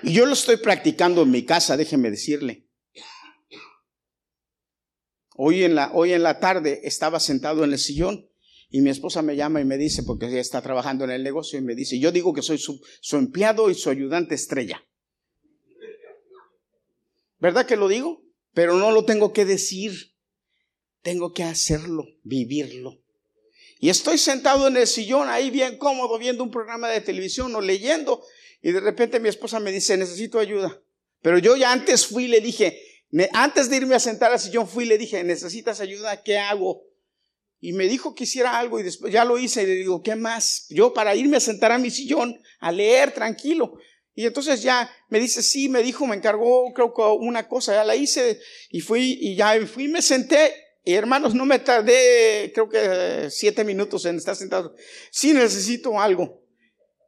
Y 0.04 0.14
yo 0.14 0.26
lo 0.26 0.34
estoy 0.34 0.58
practicando 0.58 1.24
en 1.24 1.32
mi 1.32 1.46
casa, 1.46 1.78
déjeme 1.78 2.10
decirle. 2.10 2.68
Hoy 5.36 5.64
en 5.64 5.76
la, 5.76 5.92
hoy 5.94 6.14
en 6.14 6.24
la 6.24 6.40
tarde 6.40 6.82
estaba 6.84 7.20
sentado 7.20 7.64
en 7.64 7.72
el 7.72 7.80
sillón 7.80 8.32
y 8.72 8.82
mi 8.82 8.90
esposa 8.90 9.22
me 9.22 9.36
llama 9.36 9.60
y 9.60 9.66
me 9.66 9.78
dice, 9.78 10.04
porque 10.04 10.28
ella 10.28 10.40
está 10.40 10.62
trabajando 10.62 11.04
en 11.04 11.12
el 11.12 11.24
negocio, 11.24 11.60
y 11.60 11.62
me 11.62 11.76
dice, 11.76 12.00
yo 12.00 12.12
digo 12.14 12.34
que 12.34 12.42
soy 12.42 12.58
su, 12.58 12.82
empleado 13.12 13.70
y 13.70 13.76
su 13.76 13.90
ayudante 13.90 14.34
estrella. 14.34 14.82
¿Verdad 17.40 17.66
que 17.66 17.76
lo 17.76 17.90
digo? 17.90 18.24
Pero 18.54 18.78
no 18.78 18.92
lo 18.92 19.04
tengo 19.04 19.34
que 19.34 19.44
decir. 19.44 20.14
Tengo 21.02 21.34
que 21.34 21.44
hacerlo, 21.44 22.06
vivirlo. 22.24 23.02
Y 23.80 23.90
estoy 23.90 24.18
sentado 24.18 24.68
en 24.68 24.78
el 24.78 24.88
sillón 24.88 25.28
ahí 25.28 25.50
bien 25.50 25.78
cómodo 25.78 26.18
viendo 26.18 26.44
un 26.44 26.52
programa 26.52 26.88
de 26.88 27.02
televisión 27.02 27.54
o 27.56 27.62
leyendo. 27.62 28.24
Y 28.62 28.72
de 28.72 28.80
repente 28.80 29.20
mi 29.20 29.30
esposa 29.30 29.60
me 29.60 29.72
dice, 29.72 29.98
necesito 29.98 30.40
ayuda. 30.40 30.82
Pero 31.22 31.38
yo 31.38 31.56
ya 31.56 31.72
antes 31.72 32.06
fui 32.06 32.26
y 32.26 32.28
le 32.28 32.42
dije, 32.42 32.82
antes 33.34 33.70
de 33.70 33.78
irme 33.78 33.96
a 33.96 34.00
sentar 34.00 34.32
al 34.32 34.40
sillón 34.40 34.68
fui 34.68 34.86
y 34.86 34.88
le 34.88 34.98
dije, 34.98 35.24
necesitas 35.24 35.80
ayuda, 35.80 36.24
¿qué 36.24 36.38
hago? 36.38 36.84
y 37.64 37.74
me 37.74 37.88
dijo 37.88 38.16
que 38.16 38.24
hiciera 38.24 38.58
algo 38.58 38.80
y 38.80 38.84
después 38.84 39.14
ya 39.14 39.24
lo 39.24 39.38
hice 39.38 39.62
y 39.62 39.68
le 39.68 39.76
digo, 39.76 40.02
¿qué 40.02 40.16
más? 40.16 40.66
Yo 40.70 40.94
para 40.94 41.16
irme 41.16 41.38
a 41.38 41.40
sentar 41.40 41.72
a 41.72 41.78
mi 41.78 41.92
sillón, 41.92 42.42
a 42.60 42.72
leer 42.72 43.14
tranquilo. 43.14 43.78
Y 44.16 44.26
entonces 44.26 44.64
ya 44.64 44.92
me 45.10 45.20
dice, 45.20 45.44
sí, 45.44 45.70
me 45.70 45.84
dijo, 45.84 46.08
me 46.08 46.16
encargó 46.16 46.74
creo 46.74 46.92
que 46.92 47.04
una 47.04 47.48
cosa, 47.48 47.76
ya 47.76 47.84
la 47.86 47.96
hice 47.96 48.40
y 48.72 48.82
fui 48.82 49.18
y 49.22 49.36
ya 49.36 49.56
fui, 49.68 49.88
me 49.88 50.02
senté 50.02 50.54
y 50.84 50.94
hermanos, 50.94 51.36
no 51.36 51.46
me 51.46 51.60
tardé 51.60 52.52
creo 52.52 52.68
que 52.68 53.30
siete 53.30 53.64
minutos 53.64 54.06
en 54.06 54.18
estar 54.18 54.36
sentado. 54.36 54.76
Sí 55.12 55.32
necesito 55.32 56.00
algo. 56.00 56.42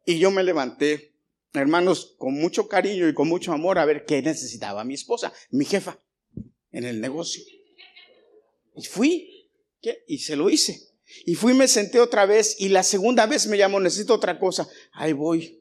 Y 0.06 0.20
yo 0.20 0.30
me 0.30 0.44
levanté, 0.44 1.13
hermanos, 1.54 2.16
con 2.18 2.34
mucho 2.34 2.68
cariño 2.68 3.08
y 3.08 3.14
con 3.14 3.28
mucho 3.28 3.54
amor 3.54 3.78
a 3.80 3.86
ver 3.86 4.06
qué 4.06 4.22
necesitaba 4.22 4.84
mi 4.84 4.96
esposa, 4.96 5.32
mi 5.52 5.66
jefa, 5.66 6.00
en 6.72 6.86
el 6.86 7.00
negocio. 7.00 7.44
Y 8.76 8.86
fui 8.86 9.50
y 10.08 10.18
se 10.20 10.36
lo 10.36 10.50
hice. 10.50 10.94
Y 11.26 11.36
fui, 11.36 11.54
me 11.54 11.68
senté 11.68 12.00
otra 12.00 12.26
vez 12.26 12.56
y 12.60 12.70
la 12.70 12.84
segunda 12.84 13.26
vez 13.26 13.48
me 13.48 13.58
llamó, 13.58 13.80
necesito 13.80 14.16
otra 14.16 14.40
cosa. 14.40 14.68
Ahí 14.94 15.14
voy. 15.14 15.60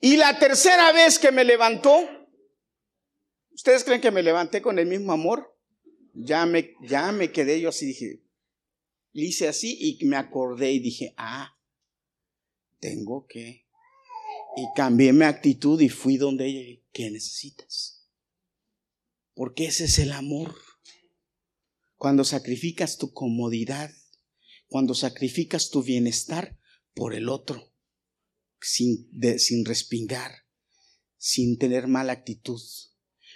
Y 0.00 0.16
la 0.16 0.38
tercera 0.38 0.92
vez 0.92 1.18
que 1.18 1.32
me 1.32 1.44
levantó, 1.44 2.08
¿ustedes 3.52 3.84
creen 3.84 4.00
que 4.00 4.10
me 4.10 4.22
levanté 4.22 4.60
con 4.60 4.78
el 4.78 4.86
mismo 4.86 5.12
amor? 5.12 5.56
Ya 6.12 6.44
me, 6.46 6.74
ya 6.82 7.12
me 7.12 7.30
quedé 7.30 7.60
yo 7.60 7.68
así, 7.68 7.86
dije, 7.86 8.22
hice 9.12 9.48
así 9.48 9.76
y 9.80 10.04
me 10.06 10.16
acordé 10.16 10.72
y 10.72 10.80
dije, 10.80 11.14
ah, 11.16 11.55
tengo 12.78 13.26
que. 13.26 13.66
Y 14.56 14.66
cambié 14.74 15.12
mi 15.12 15.24
actitud 15.24 15.80
y 15.80 15.88
fui 15.88 16.16
donde 16.16 16.46
ella, 16.46 16.82
¿qué 16.92 17.10
necesitas? 17.10 18.08
Porque 19.34 19.66
ese 19.66 19.84
es 19.84 19.98
el 19.98 20.12
amor 20.12 20.54
cuando 21.96 22.24
sacrificas 22.24 22.98
tu 22.98 23.12
comodidad, 23.12 23.90
cuando 24.66 24.94
sacrificas 24.94 25.70
tu 25.70 25.82
bienestar 25.82 26.58
por 26.94 27.14
el 27.14 27.28
otro, 27.28 27.72
sin, 28.60 29.10
sin 29.38 29.64
respingar, 29.64 30.32
sin 31.18 31.58
tener 31.58 31.86
mala 31.86 32.12
actitud. 32.12 32.60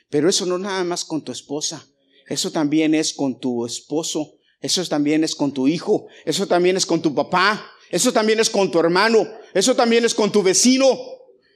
Pero 0.09 0.28
eso 0.28 0.47
no 0.47 0.59
nada 0.59 0.85
más 0.85 1.04
con 1.04 1.23
tu 1.23 1.32
esposa, 1.32 1.87
eso 2.28 2.50
también 2.50 2.94
es 2.94 3.12
con 3.12 3.38
tu 3.38 3.66
esposo, 3.66 4.38
eso 4.61 4.87
también 4.87 5.25
es 5.25 5.35
con 5.35 5.52
tu 5.52 5.68
hijo, 5.68 6.06
eso 6.25 6.47
también 6.47 6.76
es 6.76 6.87
con 6.87 7.00
tu 7.02 7.14
papá, 7.14 7.70
eso 7.90 8.12
también 8.12 8.40
es 8.40 8.49
con 8.49 8.70
tu 8.70 8.80
hermano, 8.80 9.28
eso 9.52 9.76
también 9.76 10.06
es 10.06 10.14
con 10.14 10.32
tu 10.32 10.42
vecino, 10.42 10.99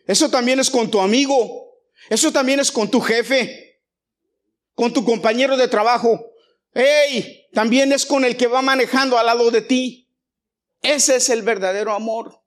eso 0.07 0.29
también 0.29 0.61
es 0.61 0.69
con 0.69 0.91
tu 0.91 1.01
amigo, 1.01 1.81
eso 2.11 2.31
también 2.31 2.61
es 2.61 2.71
con 2.71 2.91
tu 2.91 3.01
jefe, 3.01 3.81
con 4.75 4.93
tu 4.93 5.05
compañero 5.05 5.57
de 5.57 5.69
trabajo, 5.69 6.35
¡Ey! 6.75 7.47
También 7.53 7.93
es 7.93 8.05
con 8.05 8.25
el 8.25 8.37
que 8.37 8.49
va 8.49 8.61
manejando 8.61 9.17
al 9.17 9.27
lado 9.27 9.51
de 9.51 9.63
ti. 9.63 10.11
Ese 10.83 11.17
es 11.17 11.31
el 11.31 11.43
verdadero 11.43 11.93
amor. 11.93 12.43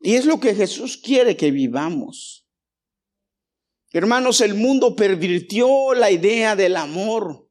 Y 0.00 0.14
es 0.14 0.24
lo 0.24 0.38
que 0.38 0.54
Jesús 0.54 0.96
quiere 0.96 1.36
que 1.36 1.50
vivamos. 1.50 2.46
Hermanos, 3.90 4.40
el 4.40 4.54
mundo 4.54 4.94
pervirtió 4.94 5.94
la 5.94 6.10
idea 6.12 6.54
del 6.54 6.76
amor. 6.76 7.47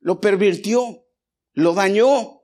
Lo 0.00 0.20
pervirtió, 0.20 1.06
lo 1.52 1.74
dañó. 1.74 2.40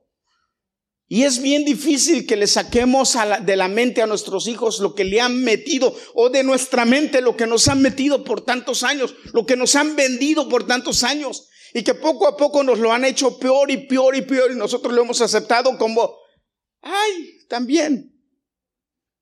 Y 1.09 1.23
es 1.23 1.41
bien 1.41 1.65
difícil 1.65 2.27
que 2.27 2.37
le 2.37 2.47
saquemos 2.47 3.17
de 3.43 3.57
la 3.57 3.69
mente 3.69 4.03
a 4.03 4.07
nuestros 4.07 4.49
hijos 4.49 4.81
lo 4.81 4.95
que 4.95 5.05
le 5.05 5.21
han 5.21 5.43
metido 5.45 5.95
o 6.15 6.31
de 6.31 6.43
nuestra 6.43 6.85
mente 6.85 7.21
lo 7.21 7.37
que 7.37 7.47
nos 7.47 7.69
han 7.69 7.81
metido 7.81 8.25
por 8.25 8.45
tantos 8.45 8.83
años, 8.83 9.15
lo 9.33 9.47
que 9.47 9.57
nos 9.57 9.77
han 9.77 9.95
vendido 9.95 10.49
por 10.49 10.67
tantos 10.67 11.05
años 11.05 11.49
y 11.73 11.85
que 11.85 11.95
poco 11.95 12.27
a 12.27 12.37
poco 12.37 12.65
nos 12.65 12.81
lo 12.81 12.93
han 12.93 13.05
hecho 13.05 13.39
peor 13.39 13.71
y 13.71 13.87
peor 13.87 14.17
y 14.17 14.23
peor 14.23 14.51
y 14.51 14.57
nosotros 14.57 14.93
lo 14.93 15.03
hemos 15.03 15.21
aceptado 15.21 15.79
como, 15.79 16.17
ay, 16.83 17.47
también. 17.49 18.13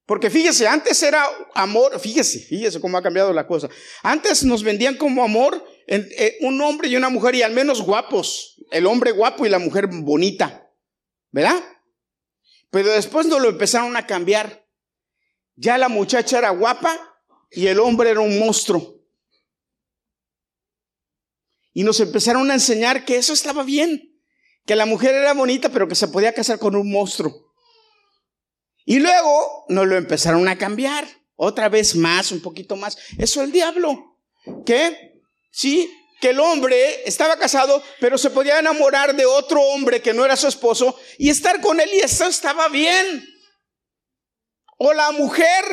Porque 0.06 0.30
fíjese, 0.30 0.66
antes 0.66 1.02
era 1.02 1.26
amor, 1.54 1.98
fíjese, 1.98 2.40
fíjese 2.40 2.80
cómo 2.80 2.96
ha 2.96 3.02
cambiado 3.02 3.32
la 3.32 3.46
cosa. 3.46 3.68
Antes 4.02 4.44
nos 4.44 4.62
vendían 4.62 4.96
como 4.96 5.24
amor 5.24 5.62
un 6.40 6.60
hombre 6.60 6.88
y 6.88 6.96
una 6.96 7.08
mujer 7.08 7.34
y 7.34 7.42
al 7.42 7.52
menos 7.52 7.82
guapos, 7.82 8.56
el 8.70 8.86
hombre 8.86 9.10
guapo 9.10 9.44
y 9.44 9.48
la 9.48 9.58
mujer 9.58 9.88
bonita, 9.88 10.70
¿verdad? 11.30 11.62
Pero 12.70 12.90
después 12.90 13.26
no 13.26 13.38
lo 13.38 13.50
empezaron 13.50 13.96
a 13.96 14.06
cambiar. 14.06 14.66
Ya 15.56 15.78
la 15.78 15.88
muchacha 15.88 16.38
era 16.38 16.50
guapa 16.50 16.98
y 17.50 17.66
el 17.68 17.78
hombre 17.78 18.10
era 18.10 18.20
un 18.20 18.38
monstruo. 18.38 19.00
Y 21.72 21.84
nos 21.84 22.00
empezaron 22.00 22.50
a 22.50 22.54
enseñar 22.54 23.04
que 23.04 23.16
eso 23.16 23.32
estaba 23.32 23.62
bien, 23.62 24.16
que 24.64 24.76
la 24.76 24.86
mujer 24.86 25.14
era 25.14 25.34
bonita, 25.34 25.68
pero 25.68 25.88
que 25.88 25.94
se 25.94 26.08
podía 26.08 26.32
casar 26.32 26.58
con 26.58 26.76
un 26.76 26.90
monstruo. 26.90 27.52
Y 28.84 28.98
luego 28.98 29.66
nos 29.68 29.86
lo 29.86 29.96
empezaron 29.96 30.46
a 30.48 30.58
cambiar, 30.58 31.06
otra 31.36 31.68
vez 31.68 31.96
más, 31.96 32.32
un 32.32 32.40
poquito 32.40 32.76
más. 32.76 32.96
Eso 33.18 33.40
es 33.40 33.46
el 33.46 33.52
diablo. 33.52 34.18
¿Qué? 34.64 35.13
Sí, 35.54 35.88
que 36.20 36.30
el 36.30 36.40
hombre 36.40 37.08
estaba 37.08 37.36
casado, 37.36 37.80
pero 38.00 38.18
se 38.18 38.30
podía 38.30 38.58
enamorar 38.58 39.14
de 39.14 39.24
otro 39.24 39.62
hombre 39.62 40.02
que 40.02 40.12
no 40.12 40.24
era 40.24 40.36
su 40.36 40.48
esposo 40.48 40.98
y 41.16 41.30
estar 41.30 41.60
con 41.60 41.80
él 41.80 41.88
y 41.94 42.00
eso 42.00 42.26
estaba 42.26 42.68
bien. 42.68 43.24
O 44.78 44.92
la 44.92 45.12
mujer 45.12 45.64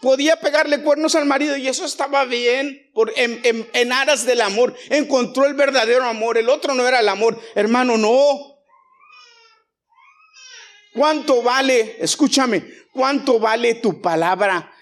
podía 0.00 0.38
pegarle 0.38 0.80
cuernos 0.84 1.16
al 1.16 1.26
marido 1.26 1.56
y 1.56 1.66
eso 1.66 1.84
estaba 1.84 2.24
bien 2.24 2.88
por, 2.94 3.12
en, 3.16 3.40
en 3.72 3.92
aras 3.92 4.24
del 4.26 4.42
amor. 4.42 4.76
Encontró 4.90 5.44
el 5.46 5.54
verdadero 5.54 6.04
amor, 6.04 6.38
el 6.38 6.48
otro 6.48 6.72
no 6.74 6.86
era 6.86 7.00
el 7.00 7.08
amor. 7.08 7.40
Hermano, 7.56 7.96
no. 7.96 8.12
¿Cuánto 10.94 11.42
vale, 11.42 11.96
escúchame, 11.98 12.64
cuánto 12.92 13.40
vale 13.40 13.74
tu 13.74 14.00
palabra 14.00 14.72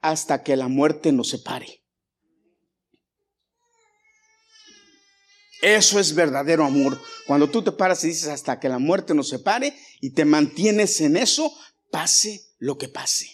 hasta 0.00 0.44
que 0.44 0.54
la 0.54 0.68
muerte 0.68 1.10
nos 1.10 1.30
separe? 1.30 1.83
Eso 5.64 5.98
es 5.98 6.14
verdadero 6.14 6.62
amor. 6.62 7.00
Cuando 7.26 7.48
tú 7.48 7.62
te 7.62 7.72
paras 7.72 8.04
y 8.04 8.08
dices 8.08 8.28
hasta 8.28 8.60
que 8.60 8.68
la 8.68 8.78
muerte 8.78 9.14
nos 9.14 9.30
separe 9.30 9.74
y 9.98 10.10
te 10.10 10.26
mantienes 10.26 11.00
en 11.00 11.16
eso, 11.16 11.50
pase 11.90 12.42
lo 12.58 12.76
que 12.76 12.88
pase. 12.88 13.30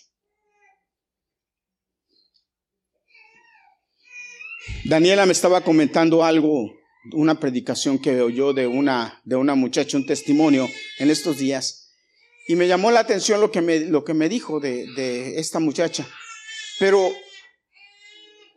Daniela 4.85 5.27
me 5.27 5.33
estaba 5.33 5.63
comentando 5.63 6.23
algo, 6.25 6.71
una 7.15 7.41
predicación 7.41 7.99
que 7.99 8.21
oyó 8.21 8.53
de 8.53 8.69
una, 8.69 9.21
de 9.25 9.35
una 9.35 9.57
muchacha, 9.57 9.97
un 9.97 10.07
testimonio 10.07 10.69
en 11.01 11.11
estos 11.11 11.39
días, 11.39 11.97
y 12.47 12.55
me 12.55 12.69
llamó 12.69 12.93
la 12.93 13.01
atención 13.01 13.41
lo 13.41 13.51
que 13.51 13.61
me, 13.61 13.81
lo 13.81 14.05
que 14.05 14.15
me 14.15 14.29
dijo 14.29 14.61
de, 14.61 14.87
de 14.95 15.41
esta 15.41 15.59
muchacha. 15.59 16.07
Pero 16.79 17.13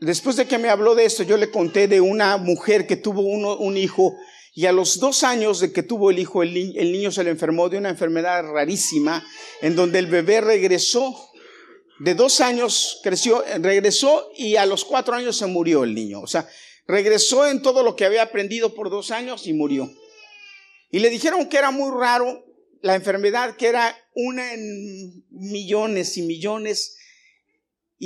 después 0.03 0.36
de 0.36 0.45
que 0.45 0.57
me 0.57 0.69
habló 0.69 0.95
de 0.95 1.05
esto, 1.05 1.24
yo 1.24 1.38
le 1.38 1.50
conté 1.50 1.88
de 1.88 2.01
una 2.01 2.38
mujer 2.38 2.88
que 2.88 2.95
tuvo 2.95 3.22
un 3.22 3.77
hijo 3.77 4.15
y 4.55 4.67
a 4.67 4.72
los 4.72 5.00
dos 5.00 5.24
años 5.24 5.60
de 5.60 5.72
que 5.72 5.81
tuvo 5.81 6.12
el 6.12 6.19
hijo, 6.19 6.43
el, 6.43 6.53
niño 6.53 7.12
se 7.12 7.24
le 7.24 7.31
enfermó 7.31 7.69
de 7.69 7.77
una 7.77 7.89
enfermedad 7.89 8.43
rarísima, 8.43 9.25
en 9.62 9.75
donde 9.75 9.98
el 9.98 10.07
bebé 10.07 10.41
regresó. 10.41 11.31
De 12.00 12.13
dos 12.13 12.39
años 12.39 13.00
creció, 13.01 13.43
regresó 13.60 14.29
y 14.36 14.57
a 14.57 14.65
los 14.65 14.86
cuatro 14.86 15.15
años 15.15 15.38
se 15.38 15.48
murió 15.48 15.83
el 15.83 15.95
niño. 15.95 16.22
O 16.22 16.27
sea, 16.27 16.48
regresó 16.86 17.48
en 17.48 17.63
todo 17.63 17.81
lo 17.81 17.95
que 17.95 18.05
había 18.05 18.22
aprendido 18.22 18.75
por 18.75 18.91
dos 18.91 19.10
años 19.10 19.48
y 19.48 19.53
murió. 19.53 19.91
Y 20.91 21.00
le 21.00 21.10
dijeron 21.10 21.50
que 21.50 21.57
era 21.57 21.72
muy 21.72 21.89
raro 21.98 22.45
la 22.81 22.93
enfermedad, 22.93 23.55
que 23.55 23.67
era 23.67 23.98
una 24.13 24.53
en 24.53 25.24
millones 25.31 26.17
y 26.17 26.22
millones 26.22 26.98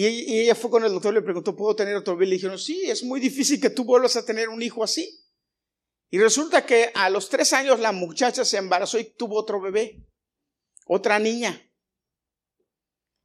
y 0.06 0.40
ella 0.40 0.54
fue 0.54 0.70
con 0.70 0.84
el 0.84 0.92
doctor, 0.92 1.14
le 1.14 1.22
preguntó, 1.22 1.56
¿puedo 1.56 1.76
tener 1.76 1.96
otro 1.96 2.16
bebé? 2.16 2.28
Le 2.28 2.36
dijeron, 2.36 2.60
sí, 2.60 2.84
es 2.86 3.04
muy 3.04 3.20
difícil 3.20 3.60
que 3.60 3.70
tú 3.70 3.84
vuelvas 3.84 4.16
a 4.16 4.26
tener 4.26 4.50
un 4.50 4.62
hijo 4.62 4.84
así. 4.84 5.24
Y 6.10 6.20
resulta 6.20 6.66
que 6.66 6.92
a 6.94 7.10
los 7.10 7.30
tres 7.30 7.52
años 7.54 7.80
la 7.80 7.92
muchacha 7.92 8.46
se 8.46 8.58
embarazó 8.58 9.00
y 9.00 9.06
tuvo 9.06 9.38
otro 9.38 9.60
bebé, 9.60 10.06
otra 10.86 11.20
niña. 11.20 11.62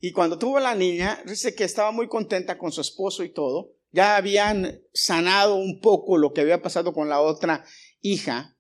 Y 0.00 0.12
cuando 0.12 0.38
tuvo 0.38 0.58
la 0.58 0.74
niña, 0.74 1.22
dice 1.26 1.54
que 1.54 1.64
estaba 1.64 1.92
muy 1.92 2.08
contenta 2.08 2.58
con 2.58 2.72
su 2.72 2.80
esposo 2.80 3.22
y 3.22 3.32
todo. 3.32 3.76
Ya 3.92 4.16
habían 4.16 4.82
sanado 4.92 5.54
un 5.54 5.80
poco 5.80 6.16
lo 6.16 6.32
que 6.32 6.40
había 6.40 6.62
pasado 6.62 6.92
con 6.92 7.08
la 7.08 7.20
otra 7.20 7.64
hija, 8.00 8.58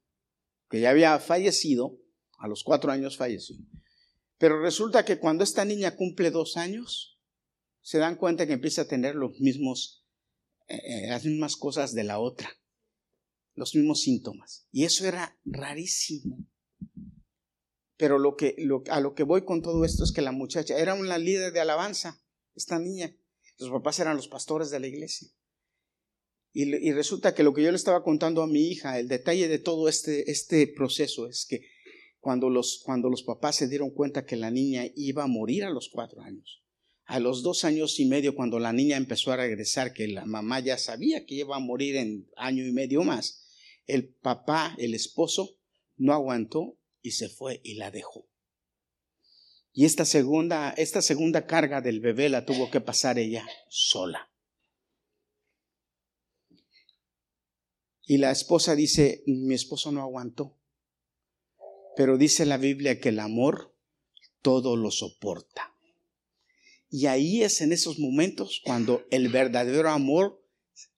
que 0.70 0.80
ya 0.80 0.90
había 0.90 1.18
fallecido, 1.18 1.98
a 2.38 2.46
los 2.46 2.62
cuatro 2.62 2.92
años 2.92 3.16
falleció. 3.16 3.56
Pero 4.38 4.60
resulta 4.60 5.04
que 5.04 5.18
cuando 5.18 5.42
esta 5.42 5.64
niña 5.64 5.96
cumple 5.96 6.30
dos 6.30 6.56
años, 6.56 7.11
se 7.82 7.98
dan 7.98 8.16
cuenta 8.16 8.46
que 8.46 8.54
empieza 8.54 8.82
a 8.82 8.88
tener 8.88 9.14
los 9.16 9.38
mismos, 9.40 10.06
eh, 10.68 10.80
eh, 10.84 11.06
las 11.08 11.24
mismas 11.24 11.56
cosas 11.56 11.92
de 11.92 12.04
la 12.04 12.18
otra, 12.18 12.50
los 13.54 13.74
mismos 13.74 14.00
síntomas. 14.00 14.66
Y 14.70 14.84
eso 14.84 15.06
era 15.06 15.38
rarísimo. 15.44 16.38
Pero 17.96 18.16
a 18.16 19.00
lo 19.00 19.14
que 19.14 19.22
voy 19.22 19.44
con 19.44 19.62
todo 19.62 19.84
esto 19.84 20.02
es 20.04 20.12
que 20.12 20.22
la 20.22 20.32
muchacha 20.32 20.76
era 20.78 20.94
una 20.94 21.18
líder 21.18 21.52
de 21.52 21.60
alabanza, 21.60 22.20
esta 22.54 22.78
niña. 22.78 23.14
Los 23.58 23.70
papás 23.70 24.00
eran 24.00 24.16
los 24.16 24.28
pastores 24.28 24.70
de 24.70 24.80
la 24.80 24.88
iglesia. 24.88 25.28
Y, 26.52 26.64
y, 26.64 26.92
resulta 26.92 27.34
que 27.34 27.44
lo 27.44 27.54
que 27.54 27.62
yo 27.62 27.70
le 27.70 27.76
estaba 27.76 28.02
contando 28.02 28.42
a 28.42 28.46
mi 28.46 28.68
hija, 28.68 28.98
el 28.98 29.08
detalle 29.08 29.48
de 29.48 29.58
todo 29.58 29.88
este, 29.88 30.30
este 30.30 30.66
proceso 30.66 31.26
es 31.26 31.46
que 31.46 31.62
cuando 32.20 32.50
los, 32.50 32.82
cuando 32.84 33.08
los 33.08 33.22
papás 33.22 33.56
se 33.56 33.68
dieron 33.68 33.90
cuenta 33.90 34.26
que 34.26 34.36
la 34.36 34.50
niña 34.50 34.84
iba 34.94 35.24
a 35.24 35.28
morir 35.28 35.64
a 35.64 35.70
los 35.70 35.88
cuatro 35.88 36.20
años, 36.20 36.61
a 37.12 37.20
los 37.20 37.42
dos 37.42 37.66
años 37.66 38.00
y 38.00 38.06
medio, 38.06 38.34
cuando 38.34 38.58
la 38.58 38.72
niña 38.72 38.96
empezó 38.96 39.32
a 39.32 39.36
regresar, 39.36 39.92
que 39.92 40.08
la 40.08 40.24
mamá 40.24 40.60
ya 40.60 40.78
sabía 40.78 41.26
que 41.26 41.34
iba 41.34 41.54
a 41.54 41.58
morir 41.58 41.96
en 41.96 42.26
año 42.38 42.64
y 42.64 42.72
medio 42.72 43.02
más, 43.02 43.44
el 43.86 44.08
papá, 44.08 44.74
el 44.78 44.94
esposo, 44.94 45.58
no 45.98 46.14
aguantó 46.14 46.78
y 47.02 47.10
se 47.10 47.28
fue 47.28 47.60
y 47.64 47.74
la 47.74 47.90
dejó. 47.90 48.26
Y 49.74 49.84
esta 49.84 50.06
segunda, 50.06 50.70
esta 50.70 51.02
segunda 51.02 51.46
carga 51.46 51.82
del 51.82 52.00
bebé 52.00 52.30
la 52.30 52.46
tuvo 52.46 52.70
que 52.70 52.80
pasar 52.80 53.18
ella 53.18 53.46
sola. 53.68 54.32
Y 58.06 58.16
la 58.16 58.30
esposa 58.30 58.74
dice, 58.74 59.22
mi 59.26 59.52
esposo 59.52 59.92
no 59.92 60.00
aguantó. 60.00 60.58
Pero 61.94 62.16
dice 62.16 62.46
la 62.46 62.56
Biblia 62.56 63.00
que 63.00 63.10
el 63.10 63.20
amor 63.20 63.76
todo 64.40 64.76
lo 64.76 64.90
soporta. 64.90 65.71
Y 66.94 67.06
ahí 67.06 67.42
es 67.42 67.62
en 67.62 67.72
esos 67.72 67.98
momentos 67.98 68.60
cuando 68.62 69.06
el 69.10 69.30
verdadero 69.30 69.88
amor 69.88 70.46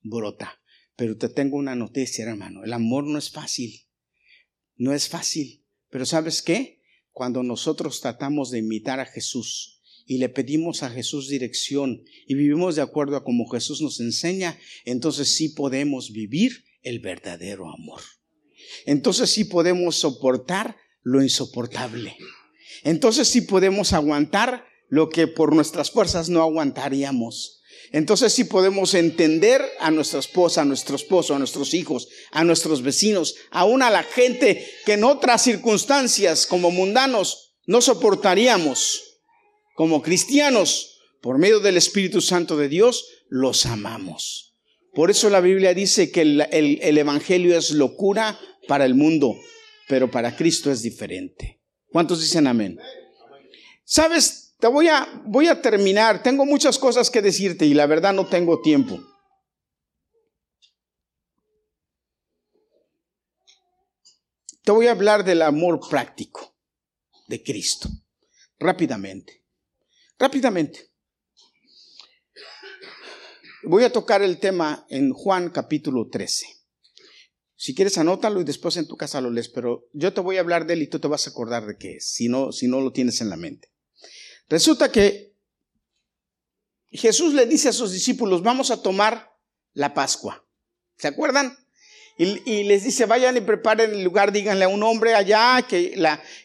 brota. 0.01 0.59
Pero 0.97 1.17
te 1.17 1.29
tengo 1.29 1.55
una 1.55 1.73
noticia, 1.73 2.25
hermano. 2.25 2.65
El 2.65 2.73
amor 2.73 3.05
no 3.05 3.17
es 3.17 3.31
fácil. 3.31 3.87
No 4.75 4.93
es 4.93 5.07
fácil. 5.07 5.65
Pero 5.89 6.05
¿sabes 6.05 6.41
qué? 6.41 6.81
Cuando 7.11 7.43
nosotros 7.43 8.01
tratamos 8.01 8.51
de 8.51 8.59
imitar 8.59 8.99
a 8.99 9.05
Jesús 9.05 9.81
y 10.05 10.17
le 10.17 10.27
pedimos 10.27 10.83
a 10.83 10.89
Jesús 10.89 11.29
dirección 11.29 12.03
y 12.27 12.35
vivimos 12.35 12.75
de 12.75 12.81
acuerdo 12.81 13.15
a 13.15 13.23
como 13.23 13.47
Jesús 13.47 13.81
nos 13.81 14.01
enseña, 14.01 14.59
entonces 14.83 15.33
sí 15.33 15.47
podemos 15.47 16.11
vivir 16.11 16.65
el 16.81 16.99
verdadero 16.99 17.71
amor. 17.71 18.01
Entonces 18.85 19.29
sí 19.29 19.45
podemos 19.45 19.95
soportar 19.95 20.75
lo 21.03 21.23
insoportable. 21.23 22.17
Entonces 22.83 23.29
sí 23.29 23.41
podemos 23.41 23.93
aguantar 23.93 24.74
lo 24.89 25.09
que 25.09 25.27
por 25.27 25.53
nuestras 25.53 25.91
fuerzas 25.91 26.29
no 26.29 26.41
aguantaríamos. 26.41 27.61
Entonces 27.91 28.33
sí 28.33 28.45
podemos 28.45 28.93
entender 28.93 29.63
a 29.79 29.91
nuestra 29.91 30.19
esposa, 30.19 30.61
a 30.61 30.65
nuestro 30.65 30.95
esposo, 30.95 31.35
a 31.35 31.39
nuestros 31.39 31.73
hijos, 31.73 32.07
a 32.31 32.43
nuestros 32.43 32.81
vecinos, 32.81 33.35
aún 33.51 33.81
a 33.81 33.89
la 33.89 34.03
gente 34.03 34.67
que 34.85 34.93
en 34.93 35.03
otras 35.03 35.43
circunstancias 35.43 36.45
como 36.45 36.71
mundanos 36.71 37.53
no 37.65 37.81
soportaríamos. 37.81 39.01
Como 39.75 40.01
cristianos, 40.01 40.99
por 41.21 41.37
medio 41.37 41.59
del 41.59 41.77
Espíritu 41.77 42.21
Santo 42.21 42.57
de 42.57 42.69
Dios, 42.69 43.05
los 43.29 43.65
amamos. 43.65 44.55
Por 44.93 45.11
eso 45.11 45.29
la 45.29 45.41
Biblia 45.41 45.73
dice 45.73 46.11
que 46.11 46.21
el, 46.21 46.41
el 46.41 46.97
Evangelio 46.97 47.57
es 47.57 47.71
locura 47.71 48.39
para 48.67 48.85
el 48.85 48.95
mundo, 48.95 49.35
pero 49.87 50.09
para 50.09 50.35
Cristo 50.35 50.71
es 50.71 50.81
diferente. 50.81 51.61
¿Cuántos 51.89 52.21
dicen 52.21 52.47
amén? 52.47 52.79
¿Sabes? 53.83 54.44
Te 54.59 54.67
voy 54.67 54.87
a, 54.87 55.07
voy 55.25 55.47
a 55.47 55.61
terminar. 55.61 56.23
Tengo 56.23 56.45
muchas 56.45 56.79
cosas 56.79 57.09
que 57.09 57.21
decirte 57.21 57.65
y 57.65 57.73
la 57.73 57.85
verdad 57.85 58.13
no 58.13 58.27
tengo 58.27 58.61
tiempo. 58.61 58.99
Te 64.63 64.71
voy 64.71 64.87
a 64.87 64.91
hablar 64.91 65.23
del 65.23 65.43
amor 65.43 65.79
práctico 65.87 66.55
de 67.27 67.43
Cristo. 67.43 67.89
Rápidamente. 68.57 69.43
Rápidamente. 70.17 70.91
Voy 73.63 73.83
a 73.83 73.91
tocar 73.91 74.21
el 74.21 74.39
tema 74.39 74.85
en 74.89 75.11
Juan 75.11 75.49
capítulo 75.49 76.07
13. 76.09 76.45
Si 77.55 77.73
quieres 77.73 77.97
anótalo 77.97 78.41
y 78.41 78.43
después 78.43 78.77
en 78.77 78.87
tu 78.87 78.95
casa 78.95 79.21
lo 79.21 79.31
lees, 79.31 79.49
pero 79.49 79.87
yo 79.93 80.13
te 80.13 80.21
voy 80.21 80.37
a 80.37 80.41
hablar 80.41 80.67
de 80.67 80.73
él 80.73 80.83
y 80.83 80.87
tú 80.87 80.99
te 80.99 81.07
vas 81.07 81.25
a 81.25 81.31
acordar 81.31 81.65
de 81.65 81.77
qué 81.77 81.97
es, 81.97 82.11
si 82.11 82.27
no, 82.27 82.51
si 82.51 82.67
no 82.67 82.81
lo 82.81 82.91
tienes 82.91 83.21
en 83.21 83.29
la 83.29 83.37
mente. 83.37 83.74
Resulta 84.49 84.91
que 84.91 85.33
Jesús 86.91 87.33
le 87.33 87.45
dice 87.45 87.69
a 87.69 87.73
sus 87.73 87.91
discípulos, 87.91 88.43
vamos 88.43 88.71
a 88.71 88.81
tomar 88.81 89.31
la 89.73 89.93
Pascua. 89.93 90.45
¿Se 90.97 91.07
acuerdan? 91.07 91.57
Y, 92.17 92.63
les 92.63 92.85
dice, 92.85 93.05
vayan 93.05 93.35
y 93.35 93.41
preparen 93.41 93.91
el 93.91 94.01
lugar, 94.01 94.31
díganle 94.31 94.63
a 94.63 94.69
un 94.69 94.81
hombre 94.83 95.15
allá 95.15 95.61
que 95.67 95.93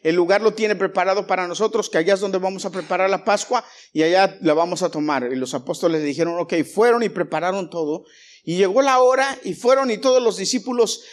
el 0.02 0.16
lugar 0.16 0.42
lo 0.42 0.52
tiene 0.52 0.74
preparado 0.74 1.28
para 1.28 1.46
nosotros, 1.46 1.88
que 1.88 1.98
allá 1.98 2.14
es 2.14 2.20
donde 2.20 2.38
vamos 2.38 2.64
a 2.64 2.70
preparar 2.70 3.08
la 3.08 3.24
Pascua 3.24 3.64
y 3.92 4.02
allá 4.02 4.36
la 4.40 4.52
vamos 4.54 4.82
a 4.82 4.90
tomar. 4.90 5.28
Y 5.32 5.36
los 5.36 5.54
apóstoles 5.54 6.02
dijeron, 6.02 6.40
ok, 6.40 6.54
fueron 6.64 7.04
y 7.04 7.08
prepararon 7.08 7.70
todo. 7.70 8.04
Y 8.42 8.56
llegó 8.56 8.82
la 8.82 8.98
hora 8.98 9.38
y 9.44 9.54
fueron 9.54 9.92
y 9.92 9.98
todos 9.98 10.20
los 10.20 10.38
discípulos 10.38 11.04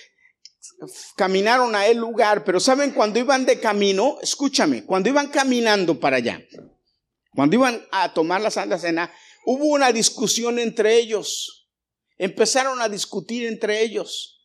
caminaron 1.15 1.76
a 1.76 1.86
el 1.86 1.97
lugar, 1.97 2.43
pero 2.43 2.60
saben, 2.60 2.91
cuando 2.91 3.19
iban 3.19 3.45
de 3.45 3.60
camino, 3.60 4.17
escúchame, 4.23 4.86
cuando 4.86 5.10
iban 5.10 5.28
caminando 5.28 6.00
para 6.00 6.17
allá, 6.17 6.41
cuando 7.38 7.56
iban 7.56 7.88
a 7.91 8.15
tomar 8.15 8.41
la 8.41 8.50
Santa 8.50 8.80
Cena, 8.80 9.13
hubo 9.45 9.65
una 9.65 9.91
discusión 9.91 10.58
entre 10.58 10.97
ellos. 10.97 11.69
Empezaron 12.17 12.82
a 12.82 12.89
discutir 12.89 13.45
entre 13.45 13.84
ellos. 13.84 14.43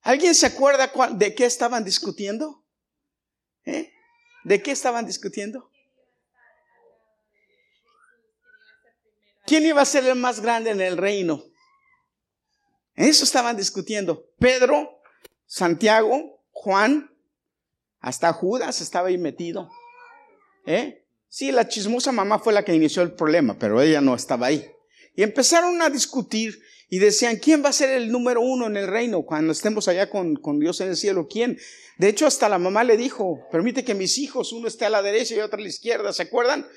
¿Alguien 0.00 0.34
se 0.34 0.46
acuerda 0.46 0.90
de 1.12 1.36
qué 1.36 1.44
estaban 1.44 1.84
discutiendo? 1.84 2.64
¿Eh? 3.64 3.92
¿De 4.42 4.60
qué 4.60 4.72
estaban 4.72 5.06
discutiendo? 5.06 5.70
¿Quién 9.46 9.64
iba 9.64 9.80
a 9.80 9.84
ser 9.84 10.04
el 10.04 10.16
más 10.16 10.40
grande 10.40 10.70
en 10.70 10.80
el 10.80 10.96
reino? 10.96 11.44
Eso 12.96 13.22
estaban 13.22 13.56
discutiendo. 13.56 14.26
Pedro, 14.40 15.00
Santiago, 15.46 16.42
Juan, 16.50 17.16
hasta 18.00 18.32
Judas 18.32 18.80
estaba 18.80 19.06
ahí 19.06 19.16
metido. 19.16 19.70
¿Eh? 20.66 21.01
Sí, 21.34 21.50
la 21.50 21.66
chismosa 21.66 22.12
mamá 22.12 22.40
fue 22.40 22.52
la 22.52 22.62
que 22.62 22.74
inició 22.74 23.00
el 23.00 23.14
problema, 23.14 23.58
pero 23.58 23.80
ella 23.80 24.02
no 24.02 24.14
estaba 24.14 24.48
ahí. 24.48 24.70
Y 25.16 25.22
empezaron 25.22 25.80
a 25.80 25.88
discutir 25.88 26.60
y 26.90 26.98
decían, 26.98 27.38
¿quién 27.38 27.64
va 27.64 27.70
a 27.70 27.72
ser 27.72 27.88
el 27.88 28.12
número 28.12 28.42
uno 28.42 28.66
en 28.66 28.76
el 28.76 28.86
reino 28.86 29.22
cuando 29.22 29.52
estemos 29.52 29.88
allá 29.88 30.10
con, 30.10 30.36
Dios 30.60 30.82
en 30.82 30.90
el 30.90 30.96
cielo? 30.98 31.28
¿Quién? 31.28 31.58
De 31.96 32.10
hecho, 32.10 32.26
hasta 32.26 32.50
la 32.50 32.58
mamá 32.58 32.84
le 32.84 32.98
dijo, 32.98 33.48
permite 33.50 33.82
que 33.82 33.94
mis 33.94 34.18
hijos, 34.18 34.52
uno 34.52 34.68
esté 34.68 34.84
a 34.84 34.90
la 34.90 35.00
derecha 35.00 35.34
y 35.34 35.38
otro 35.38 35.58
a 35.58 35.62
la 35.62 35.68
izquierda, 35.68 36.12
¿se 36.12 36.24
acuerdan? 36.24 36.68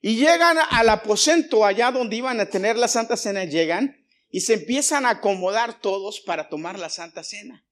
Y 0.00 0.16
llegan 0.16 0.56
al 0.70 0.88
aposento 0.88 1.66
allá 1.66 1.90
donde 1.90 2.16
iban 2.16 2.40
a 2.40 2.46
tener 2.46 2.78
la 2.78 2.88
Santa 2.88 3.18
Cena, 3.18 3.44
llegan 3.44 4.02
y 4.30 4.40
se 4.40 4.54
empiezan 4.54 5.04
a 5.04 5.10
acomodar 5.10 5.78
todos 5.78 6.22
para 6.22 6.48
tomar 6.48 6.78
la 6.78 6.88
Santa 6.88 7.22
Cena. 7.22 7.66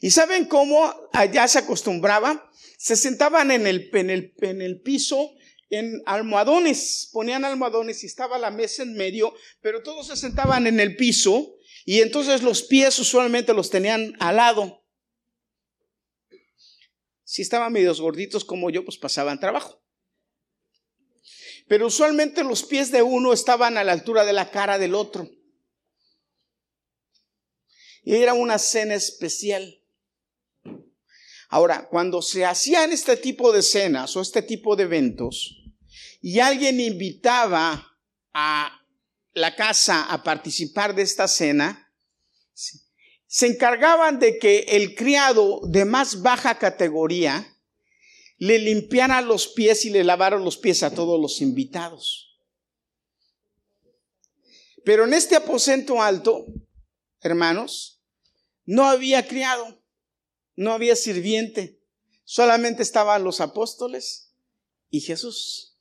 ¿Y 0.00 0.10
saben 0.10 0.46
cómo 0.46 0.92
allá 1.12 1.46
se 1.46 1.58
acostumbraba? 1.58 2.50
Se 2.78 2.96
sentaban 2.96 3.50
en 3.50 3.66
el, 3.66 3.90
en 3.92 4.10
el, 4.10 4.34
en 4.40 4.62
el 4.62 4.80
piso 4.80 5.30
en 5.70 6.02
almohadones, 6.04 7.08
ponían 7.12 7.44
almohadones 7.44 8.02
y 8.02 8.06
estaba 8.06 8.38
la 8.38 8.50
mesa 8.50 8.82
en 8.82 8.94
medio, 8.94 9.32
pero 9.60 9.82
todos 9.82 10.08
se 10.08 10.16
sentaban 10.16 10.66
en 10.66 10.80
el 10.80 10.96
piso 10.96 11.54
y 11.84 12.00
entonces 12.00 12.42
los 12.42 12.64
pies 12.64 12.98
usualmente 12.98 13.54
los 13.54 13.70
tenían 13.70 14.14
al 14.18 14.36
lado. 14.36 14.84
Si 17.22 17.42
estaban 17.42 17.72
medios 17.72 18.00
gorditos 18.00 18.44
como 18.44 18.70
yo, 18.70 18.84
pues 18.84 18.98
pasaban 18.98 19.38
trabajo. 19.38 19.80
Pero 21.68 21.86
usualmente 21.86 22.42
los 22.42 22.64
pies 22.64 22.90
de 22.90 23.02
uno 23.02 23.32
estaban 23.32 23.78
a 23.78 23.84
la 23.84 23.92
altura 23.92 24.24
de 24.24 24.32
la 24.32 24.50
cara 24.50 24.76
del 24.78 24.96
otro. 24.96 25.30
Y 28.02 28.16
era 28.16 28.34
una 28.34 28.58
cena 28.58 28.94
especial. 28.94 29.79
Ahora, 31.50 31.88
cuando 31.88 32.22
se 32.22 32.46
hacían 32.46 32.92
este 32.92 33.16
tipo 33.16 33.52
de 33.52 33.62
cenas 33.62 34.16
o 34.16 34.20
este 34.20 34.40
tipo 34.40 34.76
de 34.76 34.84
eventos, 34.84 35.56
y 36.22 36.38
alguien 36.38 36.80
invitaba 36.80 37.98
a 38.32 38.80
la 39.34 39.56
casa 39.56 40.04
a 40.04 40.22
participar 40.22 40.94
de 40.94 41.02
esta 41.02 41.26
cena, 41.26 41.92
se 43.26 43.46
encargaban 43.46 44.18
de 44.18 44.38
que 44.38 44.60
el 44.68 44.94
criado 44.94 45.60
de 45.64 45.84
más 45.84 46.22
baja 46.22 46.58
categoría 46.58 47.56
le 48.38 48.58
limpiara 48.58 49.20
los 49.20 49.48
pies 49.48 49.84
y 49.84 49.90
le 49.90 50.04
lavara 50.04 50.38
los 50.38 50.56
pies 50.56 50.82
a 50.82 50.94
todos 50.94 51.20
los 51.20 51.40
invitados. 51.40 52.38
Pero 54.84 55.04
en 55.04 55.14
este 55.14 55.36
aposento 55.36 56.02
alto, 56.02 56.46
hermanos, 57.20 58.02
no 58.64 58.86
había 58.86 59.26
criado, 59.26 59.79
no 60.60 60.74
había 60.74 60.94
sirviente, 60.94 61.80
solamente 62.22 62.82
estaban 62.82 63.24
los 63.24 63.40
apóstoles 63.40 64.34
y 64.90 65.00
Jesús. 65.00 65.78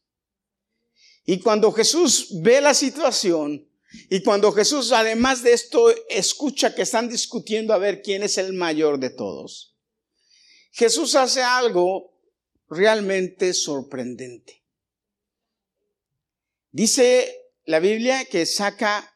Y 1.25 1.41
cuando 1.41 1.73
Jesús 1.73 2.29
ve 2.41 2.61
la 2.61 2.73
situación, 2.73 3.69
y 4.09 4.23
cuando 4.23 4.53
Jesús, 4.53 4.93
además 4.93 5.43
de 5.43 5.51
esto, 5.51 5.93
escucha 6.07 6.73
que 6.73 6.83
están 6.83 7.09
discutiendo 7.09 7.73
a 7.73 7.77
ver 7.77 8.01
quién 8.01 8.23
es 8.23 8.37
el 8.37 8.53
mayor 8.53 8.99
de 8.99 9.09
todos, 9.09 9.75
Jesús 10.71 11.13
hace 11.15 11.41
algo 11.41 12.17
realmente 12.69 13.53
sorprendente. 13.53 14.63
Dice 16.71 17.51
la 17.65 17.81
Biblia 17.81 18.23
que 18.23 18.45
saca, 18.45 19.13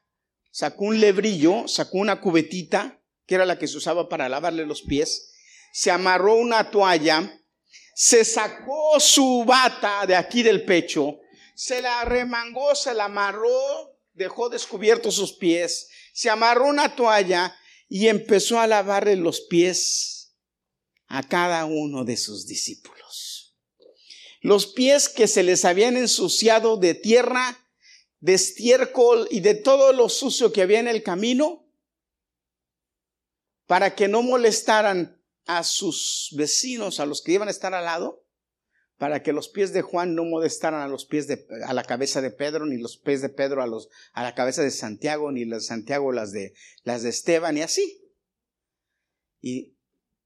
sacó 0.52 0.84
un 0.84 1.00
lebrillo, 1.00 1.70
sacó 1.70 2.00
una 2.00 2.20
cubetita, 2.20 3.02
que 3.26 3.36
era 3.36 3.46
la 3.46 3.58
que 3.58 3.70
se 3.70 3.78
usaba 3.78 4.10
para 4.10 4.28
lavarle 4.28 4.66
los 4.66 4.82
pies, 4.82 5.30
se 5.74 5.90
amarró 5.90 6.36
una 6.36 6.70
toalla, 6.70 7.42
se 7.96 8.24
sacó 8.24 9.00
su 9.00 9.44
bata 9.44 10.06
de 10.06 10.16
aquí 10.16 10.44
del 10.44 10.66
pecho, 10.66 11.20
se 11.56 11.82
la 11.82 12.06
remangó, 12.06 12.76
se 12.76 12.94
la 12.94 13.06
amarró, 13.06 13.98
dejó 14.14 14.50
descubiertos 14.50 15.16
sus 15.16 15.34
pies, 15.34 15.90
se 16.14 16.30
amarró 16.30 16.68
una 16.68 16.96
toalla 16.96 17.58
y 17.90 18.08
empezó 18.08 18.60
a 18.60 18.68
lavarle 18.68 19.16
los 19.16 19.42
pies 19.42 20.36
a 21.08 21.24
cada 21.28 21.66
uno 21.66 22.06
de 22.06 22.18
sus 22.18 22.46
discípulos. 22.46 23.58
Los 24.42 24.68
pies 24.68 25.10
que 25.10 25.28
se 25.28 25.42
les 25.42 25.66
habían 25.66 25.98
ensuciado 25.98 26.78
de 26.78 26.94
tierra, 26.94 27.68
de 28.20 28.36
estiércol 28.36 29.28
y 29.32 29.40
de 29.40 29.56
todo 29.56 29.92
lo 29.92 30.08
sucio 30.08 30.54
que 30.54 30.62
había 30.62 30.80
en 30.80 30.88
el 30.88 31.02
camino, 31.02 31.68
para 33.66 33.96
que 33.96 34.08
no 34.08 34.22
molestaran 34.22 35.23
a 35.46 35.64
sus 35.64 36.34
vecinos, 36.38 37.00
a 37.00 37.06
los 37.06 37.22
que 37.22 37.34
iban 37.34 37.48
a 37.48 37.52
estar 37.52 37.74
al 37.74 37.86
lado, 37.86 38.24
para 38.98 39.22
que 39.22 39.34
los 39.34 39.50
pies 39.50 39.74
de 39.74 39.82
Juan 39.82 40.16
no 40.16 40.24
modestaran 40.24 40.82
a 40.82 40.88
los 40.88 41.06
pies 41.06 41.28
de 41.28 41.46
a 41.66 41.74
la 41.74 41.84
cabeza 41.84 42.22
de 42.22 42.32
Pedro 42.32 42.66
ni 42.66 42.78
los 42.78 42.98
pies 42.98 43.22
de 43.22 43.30
Pedro 43.30 43.62
a 43.62 43.68
los 43.68 43.90
a 44.14 44.24
la 44.24 44.36
cabeza 44.36 44.62
de 44.62 44.72
Santiago 44.72 45.32
ni 45.32 45.46
las 45.46 45.64
de 45.64 45.68
Santiago 45.68 46.12
las 46.12 46.32
de 46.32 46.54
las 46.84 47.04
de 47.04 47.10
Esteban 47.10 47.58
y 47.58 47.62
así. 47.62 48.02
Y, 49.42 49.76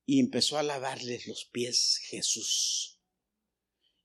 y 0.05 0.19
empezó 0.19 0.57
a 0.57 0.63
lavarles 0.63 1.27
los 1.27 1.45
pies 1.45 1.99
Jesús. 2.03 3.01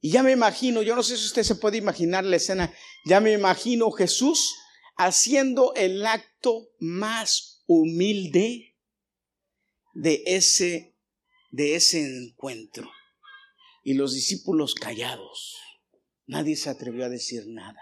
Y 0.01 0.11
ya 0.11 0.23
me 0.23 0.33
imagino, 0.33 0.83
yo 0.83 0.97
no 0.97 1.03
sé 1.03 1.17
si 1.17 1.27
usted 1.27 1.43
se 1.43 1.55
puede 1.55 1.77
imaginar 1.77 2.25
la 2.25 2.37
escena, 2.37 2.75
ya 3.05 3.21
me 3.21 3.33
imagino 3.33 3.91
Jesús 3.91 4.57
haciendo 4.97 5.75
el 5.75 6.05
acto 6.07 6.71
más 6.79 7.63
humilde 7.67 8.77
de 9.95 10.23
ese 10.27 10.92
de 11.53 11.77
ese 11.77 12.01
encuentro 12.01 12.91
y 13.85 13.95
los 13.95 14.15
discípulos 14.15 14.75
callados. 14.75 15.57
Nadie 16.27 16.57
se 16.57 16.71
atrevió 16.71 17.05
a 17.05 17.11
decir 17.11 17.45
nada. 17.47 17.81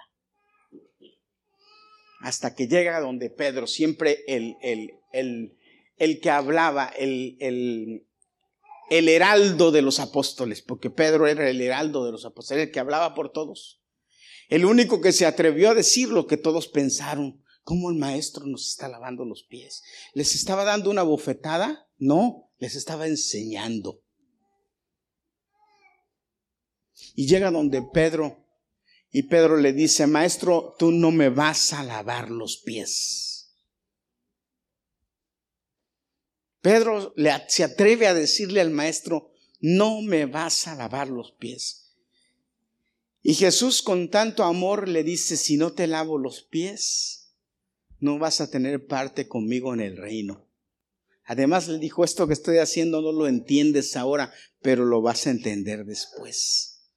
Hasta 2.21 2.55
que 2.55 2.69
llega 2.69 3.01
donde 3.01 3.31
Pedro, 3.31 3.67
siempre 3.67 4.25
el, 4.27 4.57
el, 4.61 4.91
el, 5.13 5.57
el 5.97 6.21
que 6.21 6.31
hablaba, 6.31 6.87
el, 6.89 8.05
heraldo 8.91 9.71
de 9.71 9.83
los 9.83 10.01
apóstoles, 10.01 10.61
porque 10.63 10.91
Pedro 10.91 11.27
era 11.27 11.49
el 11.49 11.61
heraldo 11.61 12.05
de 12.05 12.13
los 12.13 12.27
apóstoles, 12.27 12.65
el 12.65 12.73
que 12.73 12.81
hablaba 12.81 13.15
por 13.15 13.31
todos. 13.33 13.81
El 14.49 14.65
único 14.65 15.01
que 15.01 15.13
se 15.13 15.27
atrevió 15.27 15.71
a 15.71 15.75
decir 15.75 16.09
lo 16.09 16.27
que 16.27 16.37
todos 16.37 16.67
pensaron. 16.67 17.43
¿Cómo 17.63 17.91
el 17.91 17.97
maestro 17.97 18.47
nos 18.47 18.69
está 18.69 18.89
lavando 18.89 19.25
los 19.25 19.45
pies? 19.45 19.83
¿Les 20.13 20.35
estaba 20.35 20.65
dando 20.65 20.91
una 20.91 21.05
bofetada? 21.05 21.87
No, 21.99 22.50
les 22.61 22.77
estaba 22.77 23.07
enseñando. 23.07 24.05
Y 27.17 27.27
llega 27.27 27.51
donde 27.51 27.83
Pedro 27.83 28.47
y 29.11 29.25
Pedro 29.25 29.57
le 29.57 29.73
dice, 29.73 30.07
maestro, 30.07 30.77
tú 30.79 30.93
no 30.93 31.11
me 31.11 31.31
vas 31.31 31.73
a 31.73 31.83
lavar 31.83 32.31
los 32.31 32.59
pies. 32.59 33.57
Pedro 36.61 37.13
le, 37.17 37.33
se 37.49 37.65
atreve 37.65 38.07
a 38.07 38.15
decirle 38.15 38.61
al 38.61 38.71
maestro, 38.71 39.33
no 39.59 40.03
me 40.03 40.27
vas 40.27 40.69
a 40.69 40.77
lavar 40.77 41.09
los 41.09 41.33
pies. 41.33 41.97
Y 43.23 43.35
Jesús 43.35 43.83
con 43.83 44.11
tanto 44.11 44.45
amor 44.45 44.89
le 44.89 45.03
dice, 45.03 45.37
si 45.37 45.57
no 45.57 45.73
te 45.73 45.87
lavo 45.87 46.19
los 46.19 46.43
pies, 46.43 47.35
no 47.99 48.19
vas 48.19 48.41
a 48.41 48.51
tener 48.51 48.87
parte 48.87 49.29
conmigo 49.29 49.75
en 49.75 49.81
el 49.81 49.97
reino. 49.97 50.50
Además 51.31 51.69
le 51.69 51.79
dijo, 51.79 52.03
esto 52.03 52.27
que 52.27 52.33
estoy 52.33 52.59
haciendo 52.59 53.01
no 53.03 53.13
lo 53.13 53.29
entiendes 53.29 53.97
ahora, 53.97 54.33
pero 54.61 54.85
lo 54.85 55.01
vas 55.01 55.29
a 55.29 55.31
entender 55.31 55.85
después. 55.85 56.91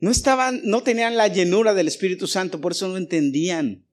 No 0.00 0.10
estaban, 0.10 0.60
no 0.64 0.82
tenían 0.82 1.16
la 1.16 1.28
llenura 1.28 1.72
del 1.72 1.86
Espíritu 1.86 2.26
Santo, 2.26 2.60
por 2.60 2.72
eso 2.72 2.88
no 2.88 2.96
entendían. 2.96 3.86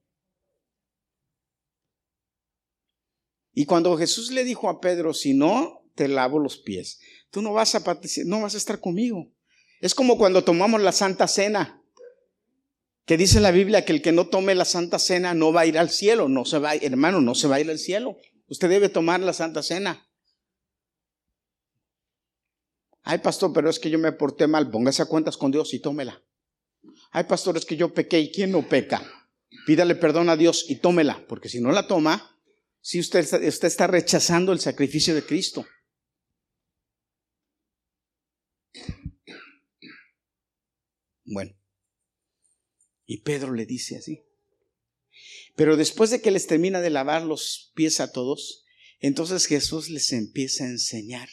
Y 3.53 3.65
cuando 3.67 3.95
Jesús 3.95 4.31
le 4.31 4.43
dijo 4.43 4.67
a 4.67 4.81
Pedro, 4.81 5.13
si 5.13 5.35
no, 5.35 5.85
te 5.93 6.07
lavo 6.07 6.39
los 6.39 6.57
pies, 6.57 6.99
tú 7.29 7.43
no 7.43 7.53
vas 7.53 7.75
a, 7.75 7.83
no 8.25 8.41
vas 8.41 8.55
a 8.55 8.57
estar 8.57 8.79
conmigo. 8.79 9.31
Es 9.79 9.93
como 9.93 10.17
cuando 10.17 10.43
tomamos 10.43 10.81
la 10.81 10.91
Santa 10.91 11.27
Cena, 11.27 11.83
que 13.05 13.15
dice 13.15 13.39
la 13.39 13.51
Biblia 13.51 13.85
que 13.85 13.93
el 13.93 14.01
que 14.01 14.11
no 14.11 14.25
tome 14.25 14.55
la 14.55 14.65
Santa 14.65 14.97
Cena 14.97 15.35
no 15.35 15.53
va 15.53 15.61
a 15.61 15.65
ir 15.67 15.77
al 15.77 15.91
cielo, 15.91 16.29
no 16.29 16.45
se 16.45 16.57
va, 16.57 16.73
hermano, 16.73 17.21
no 17.21 17.35
se 17.35 17.47
va 17.47 17.57
a 17.57 17.61
ir 17.61 17.69
al 17.69 17.77
cielo. 17.77 18.17
Usted 18.47 18.69
debe 18.69 18.89
tomar 18.89 19.19
la 19.19 19.33
Santa 19.33 19.63
Cena. 19.63 20.09
Ay, 23.03 23.19
pastor, 23.19 23.51
pero 23.53 23.69
es 23.69 23.79
que 23.79 23.89
yo 23.89 23.99
me 23.99 24.11
porté 24.11 24.47
mal. 24.47 24.69
Póngase 24.69 25.01
a 25.01 25.05
cuentas 25.05 25.37
con 25.37 25.51
Dios 25.51 25.73
y 25.73 25.79
tómela. 25.79 26.23
Ay, 27.11 27.25
pastor, 27.25 27.57
es 27.57 27.65
que 27.65 27.75
yo 27.75 27.93
pequé. 27.93 28.19
¿Y 28.19 28.31
quién 28.31 28.51
no 28.51 28.67
peca? 28.67 29.01
Pídale 29.65 29.95
perdón 29.95 30.29
a 30.29 30.37
Dios 30.37 30.65
y 30.69 30.77
tómela, 30.77 31.25
porque 31.27 31.49
si 31.49 31.61
no 31.61 31.71
la 31.71 31.87
toma, 31.87 32.37
si 32.81 32.99
usted, 32.99 33.21
usted 33.21 33.67
está 33.67 33.87
rechazando 33.87 34.51
el 34.51 34.59
sacrificio 34.59 35.15
de 35.15 35.25
Cristo. 35.25 35.65
Bueno, 41.25 41.55
y 43.05 43.21
Pedro 43.21 43.53
le 43.53 43.65
dice 43.65 43.97
así. 43.97 44.21
Pero 45.55 45.77
después 45.77 46.09
de 46.09 46.21
que 46.21 46.31
les 46.31 46.47
termina 46.47 46.81
de 46.81 46.89
lavar 46.89 47.23
los 47.23 47.71
pies 47.75 47.99
a 47.99 48.11
todos, 48.11 48.65
entonces 48.99 49.45
Jesús 49.45 49.89
les 49.89 50.11
empieza 50.11 50.63
a 50.63 50.69
enseñar 50.69 51.29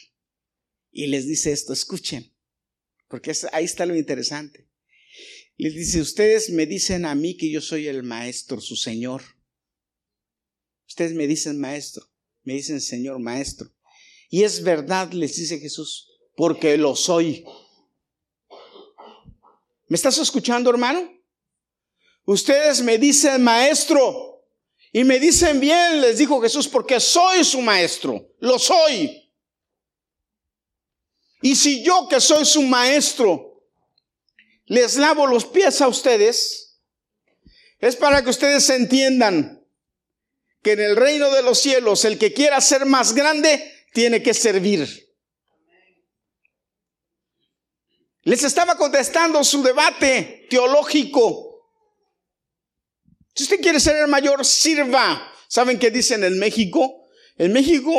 y 0.91 1.07
les 1.07 1.25
dice 1.25 1.51
esto, 1.51 1.73
escuchen, 1.73 2.33
porque 3.07 3.31
ahí 3.53 3.65
está 3.65 3.85
lo 3.85 3.95
interesante. 3.95 4.67
Les 5.57 5.73
dice, 5.73 6.01
ustedes 6.01 6.49
me 6.49 6.65
dicen 6.65 7.05
a 7.05 7.15
mí 7.15 7.37
que 7.37 7.49
yo 7.49 7.61
soy 7.61 7.87
el 7.87 8.03
maestro, 8.03 8.59
su 8.59 8.75
Señor. 8.75 9.23
Ustedes 10.87 11.13
me 11.13 11.27
dicen 11.27 11.59
maestro, 11.59 12.09
me 12.43 12.53
dicen 12.53 12.81
Señor, 12.81 13.19
maestro. 13.19 13.71
Y 14.29 14.43
es 14.43 14.63
verdad, 14.63 15.11
les 15.13 15.35
dice 15.35 15.59
Jesús, 15.59 16.09
porque 16.35 16.77
lo 16.77 16.95
soy. 16.95 17.45
¿Me 19.87 19.95
estás 19.95 20.17
escuchando, 20.17 20.69
hermano? 20.69 21.20
Ustedes 22.25 22.81
me 22.81 22.97
dicen 22.97 23.43
maestro 23.43 24.45
y 24.91 25.03
me 25.03 25.19
dicen 25.19 25.59
bien, 25.59 26.01
les 26.01 26.17
dijo 26.17 26.41
Jesús, 26.41 26.67
porque 26.67 26.99
soy 26.99 27.43
su 27.43 27.61
maestro, 27.61 28.29
lo 28.39 28.59
soy. 28.59 29.31
Y 31.41 31.55
si 31.55 31.83
yo 31.83 32.07
que 32.07 32.19
soy 32.19 32.45
su 32.45 32.61
maestro 32.61 33.63
les 34.65 34.95
lavo 34.95 35.27
los 35.27 35.45
pies 35.45 35.81
a 35.81 35.87
ustedes, 35.87 36.79
es 37.79 37.95
para 37.95 38.23
que 38.23 38.29
ustedes 38.29 38.69
entiendan 38.69 39.65
que 40.61 40.73
en 40.73 40.81
el 40.81 40.95
reino 40.95 41.29
de 41.31 41.41
los 41.41 41.59
cielos 41.59 42.05
el 42.05 42.17
que 42.17 42.31
quiera 42.33 42.61
ser 42.61 42.85
más 42.85 43.13
grande 43.13 43.85
tiene 43.93 44.21
que 44.21 44.33
servir. 44.33 45.09
Les 48.23 48.43
estaba 48.43 48.77
contestando 48.77 49.43
su 49.43 49.63
debate 49.63 50.45
teológico. 50.49 51.50
Si 53.33 53.43
usted 53.43 53.61
quiere 53.61 53.79
ser 53.79 53.97
el 53.97 54.07
mayor, 54.07 54.45
sirva. 54.45 55.31
¿Saben 55.47 55.79
qué 55.79 55.91
dicen 55.91 56.23
en 56.23 56.39
México? 56.39 57.05
En 57.37 57.53
México, 57.53 57.91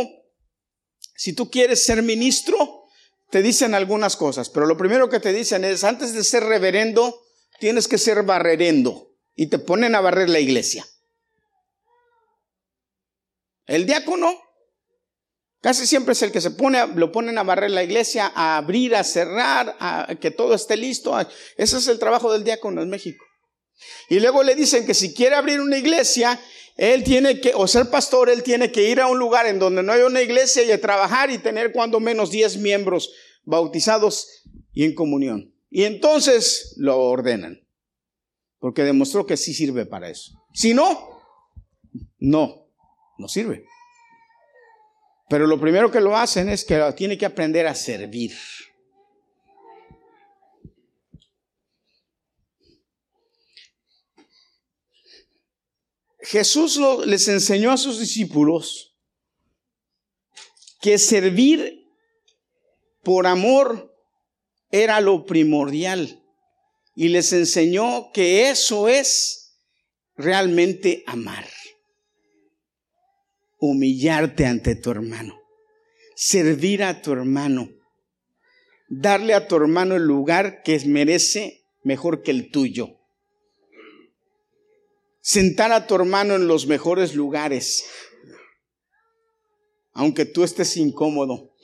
si 1.14 1.32
tú 1.32 1.50
quieres 1.50 1.84
ser 1.84 2.02
ministro, 2.02 2.84
te 3.30 3.42
dicen 3.42 3.74
algunas 3.74 4.16
cosas, 4.16 4.50
pero 4.50 4.66
lo 4.66 4.76
primero 4.76 5.08
que 5.08 5.20
te 5.20 5.32
dicen 5.32 5.64
es, 5.64 5.84
antes 5.84 6.12
de 6.12 6.22
ser 6.22 6.44
reverendo, 6.44 7.22
tienes 7.58 7.88
que 7.88 7.98
ser 7.98 8.22
barrerendo. 8.22 9.10
Y 9.34 9.46
te 9.46 9.58
ponen 9.58 9.94
a 9.94 10.00
barrer 10.00 10.28
la 10.28 10.40
iglesia. 10.40 10.86
El 13.66 13.86
diácono 13.86 14.38
Casi 15.62 15.86
siempre 15.86 16.12
es 16.12 16.22
el 16.22 16.32
que 16.32 16.40
se 16.40 16.50
pone, 16.50 16.84
lo 16.88 17.12
ponen 17.12 17.38
a 17.38 17.44
barrer 17.44 17.70
la 17.70 17.84
iglesia, 17.84 18.32
a 18.34 18.56
abrir, 18.56 18.96
a 18.96 19.04
cerrar, 19.04 19.76
a 19.78 20.12
que 20.20 20.32
todo 20.32 20.54
esté 20.54 20.76
listo. 20.76 21.16
Ese 21.56 21.78
es 21.78 21.86
el 21.86 22.00
trabajo 22.00 22.32
del 22.32 22.42
diácono 22.42 22.82
en 22.82 22.90
México. 22.90 23.24
Y 24.08 24.20
luego 24.20 24.42
le 24.42 24.54
dicen 24.54 24.86
que 24.86 24.94
si 24.94 25.14
quiere 25.14 25.36
abrir 25.36 25.60
una 25.60 25.78
iglesia, 25.78 26.40
él 26.76 27.04
tiene 27.04 27.40
que, 27.40 27.52
o 27.54 27.66
ser 27.66 27.90
pastor, 27.90 28.30
él 28.30 28.42
tiene 28.42 28.72
que 28.72 28.88
ir 28.88 29.00
a 29.00 29.06
un 29.06 29.18
lugar 29.18 29.46
en 29.46 29.58
donde 29.58 29.82
no 29.82 29.92
hay 29.92 30.02
una 30.02 30.22
iglesia 30.22 30.62
y 30.62 30.70
a 30.70 30.80
trabajar 30.80 31.30
y 31.30 31.38
tener 31.38 31.72
cuando 31.72 32.00
menos 32.00 32.30
10 32.30 32.58
miembros 32.58 33.12
bautizados 33.44 34.44
y 34.72 34.84
en 34.84 34.94
comunión. 34.94 35.54
Y 35.70 35.84
entonces 35.84 36.74
lo 36.76 36.98
ordenan, 36.98 37.66
porque 38.58 38.82
demostró 38.82 39.26
que 39.26 39.36
sí 39.36 39.54
sirve 39.54 39.86
para 39.86 40.10
eso. 40.10 40.32
Si 40.52 40.74
no, 40.74 41.22
no, 42.18 42.68
no 43.18 43.28
sirve. 43.28 43.64
Pero 45.28 45.46
lo 45.46 45.58
primero 45.58 45.90
que 45.90 46.00
lo 46.00 46.16
hacen 46.16 46.50
es 46.50 46.64
que 46.64 46.78
tiene 46.94 47.16
que 47.16 47.24
aprender 47.24 47.66
a 47.66 47.74
servir. 47.74 48.32
Jesús 56.32 56.80
les 57.04 57.28
enseñó 57.28 57.72
a 57.72 57.76
sus 57.76 57.98
discípulos 57.98 58.96
que 60.80 60.96
servir 60.96 61.84
por 63.02 63.26
amor 63.26 63.94
era 64.70 65.02
lo 65.02 65.26
primordial. 65.26 66.24
Y 66.94 67.08
les 67.08 67.34
enseñó 67.34 68.10
que 68.14 68.48
eso 68.48 68.88
es 68.88 69.58
realmente 70.16 71.04
amar. 71.06 71.46
Humillarte 73.58 74.46
ante 74.46 74.74
tu 74.74 74.90
hermano, 74.90 75.38
servir 76.16 76.82
a 76.82 77.02
tu 77.02 77.12
hermano, 77.12 77.68
darle 78.88 79.34
a 79.34 79.46
tu 79.46 79.56
hermano 79.56 79.96
el 79.96 80.04
lugar 80.04 80.62
que 80.62 80.80
merece 80.86 81.66
mejor 81.82 82.22
que 82.22 82.30
el 82.30 82.50
tuyo, 82.50 83.01
sentar 85.22 85.72
a 85.72 85.86
tu 85.86 85.94
hermano 85.94 86.34
en 86.34 86.46
los 86.46 86.66
mejores 86.66 87.14
lugares, 87.14 87.86
aunque 89.94 90.26
tú 90.26 90.44
estés 90.44 90.76
incómodo, 90.76 91.54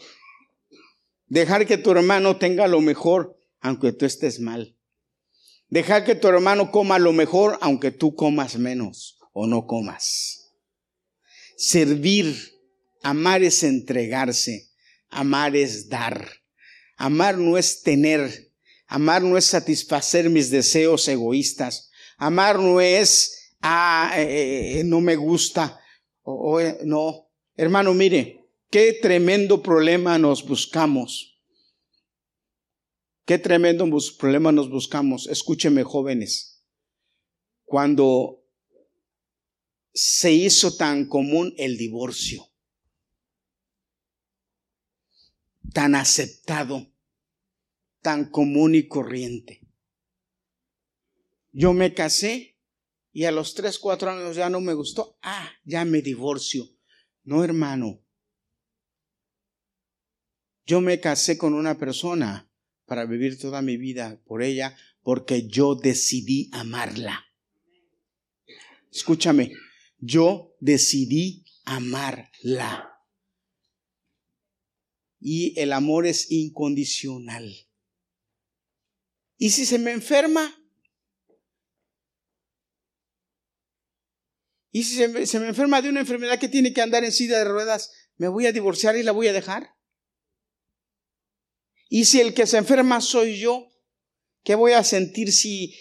dejar 1.27 1.66
que 1.66 1.77
tu 1.77 1.90
hermano 1.90 2.38
tenga 2.38 2.66
lo 2.68 2.81
mejor, 2.81 3.38
aunque 3.61 3.92
tú 3.92 4.07
estés 4.07 4.40
mal. 4.40 4.77
Dejar 5.68 6.05
que 6.05 6.14
tu 6.14 6.29
hermano 6.29 6.71
coma 6.71 6.99
lo 6.99 7.12
mejor, 7.12 7.59
aunque 7.61 7.90
tú 7.90 8.14
comas 8.14 8.57
menos 8.57 9.18
o 9.35 9.47
no 9.47 9.66
comas. 9.66 10.55
Servir, 11.59 12.35
amar 13.03 13.42
es 13.42 13.62
entregarse, 13.62 14.71
amar 15.11 15.57
es 15.57 15.90
dar. 15.90 16.27
Amar 16.97 17.38
no 17.38 17.57
es 17.57 17.83
tener, 17.83 18.53
amar 18.88 19.23
no 19.23 19.38
es 19.38 19.44
satisfacer 19.44 20.31
mis 20.31 20.51
deseos 20.51 21.07
egoístas, 21.07 21.90
amar 22.16 22.59
no 22.59 22.81
es, 22.81 23.38
ah, 23.68 24.12
eh, 24.16 24.81
eh, 24.81 24.85
no 24.85 25.00
me 25.00 25.16
gusta, 25.16 25.81
o, 26.22 26.61
eh, 26.61 26.78
no. 26.85 27.31
Hermano, 27.54 27.92
mire, 27.92 28.48
qué 28.70 28.98
tremendo 29.00 29.62
problema 29.62 30.16
nos 30.18 30.46
buscamos. 30.46 31.40
Qué 33.26 33.38
tremendo 33.38 33.87
problema 34.18 34.52
nos 34.52 34.70
buscamos. 34.70 35.26
Escúcheme, 35.26 35.83
jóvenes. 35.83 36.64
Cuando 37.64 38.42
se 39.92 40.33
hizo 40.33 40.76
tan 40.76 41.07
común 41.07 41.52
el 41.59 41.76
divorcio, 41.76 42.48
tan 45.74 45.94
aceptado, 45.94 46.87
tan 48.00 48.31
común 48.31 48.74
y 48.74 48.88
corriente. 48.88 49.61
Yo 51.52 51.74
me 51.74 51.92
casé 51.92 52.58
y 53.18 53.24
a 53.24 53.33
los 53.33 53.54
tres, 53.54 53.81
cuatro 53.81 54.12
años 54.12 54.37
ya 54.37 54.48
no 54.48 54.61
me 54.61 54.74
gustó. 54.74 55.18
Ah, 55.22 55.50
ya 55.64 55.85
me 55.85 56.02
divorcio. 56.02 56.70
No, 57.24 57.42
hermano. 57.42 58.00
Yo 60.64 60.81
me 60.81 61.00
casé 61.00 61.37
con 61.37 61.52
una 61.52 61.76
persona 61.81 62.48
para 62.85 63.07
vivir 63.07 63.37
toda 63.37 63.61
mi 63.61 63.76
vida 63.76 64.22
por 64.24 64.40
ella 64.40 64.76
porque 65.02 65.48
yo 65.48 65.74
decidí 65.74 66.48
amarla. 66.52 67.26
Escúchame, 68.92 69.52
yo 69.98 70.54
decidí 70.61 71.44
amarla. 71.64 73.02
Y 75.18 75.59
el 75.59 75.72
amor 75.72 76.07
es 76.07 76.31
incondicional. 76.31 77.52
¿Y 79.38 79.50
si 79.50 79.66
se 79.66 79.81
me 79.81 79.90
enferma? 79.90 80.58
¿Y 84.70 84.85
si 84.85 84.96
se 84.96 85.09
me, 85.09 85.48
enferma 85.48 85.81
de 85.83 85.88
una 85.88 86.00
enfermedad 86.00 86.38
que 86.38 86.48
tiene 86.48 86.72
que 86.72 86.83
andar 86.83 87.04
en 87.04 87.12
silla 87.12 87.38
de 87.38 87.44
ruedas? 87.44 87.90
¿Me 88.16 88.28
voy 88.28 88.46
a 88.46 88.52
divorciar 88.52 88.96
y 88.96 89.02
la 89.02 89.12
voy 89.12 89.28
a 89.28 89.33
dejar? 89.33 89.74
¿Y 91.88 92.04
si 92.04 92.20
el 92.20 92.35
que 92.35 92.46
se 92.46 92.59
enferma 92.59 93.00
soy 93.00 93.38
yo? 93.38 93.68
¿Qué 94.44 94.54
voy 94.54 94.72
a 94.72 94.85
sentir 94.85 95.33
si 95.33 95.74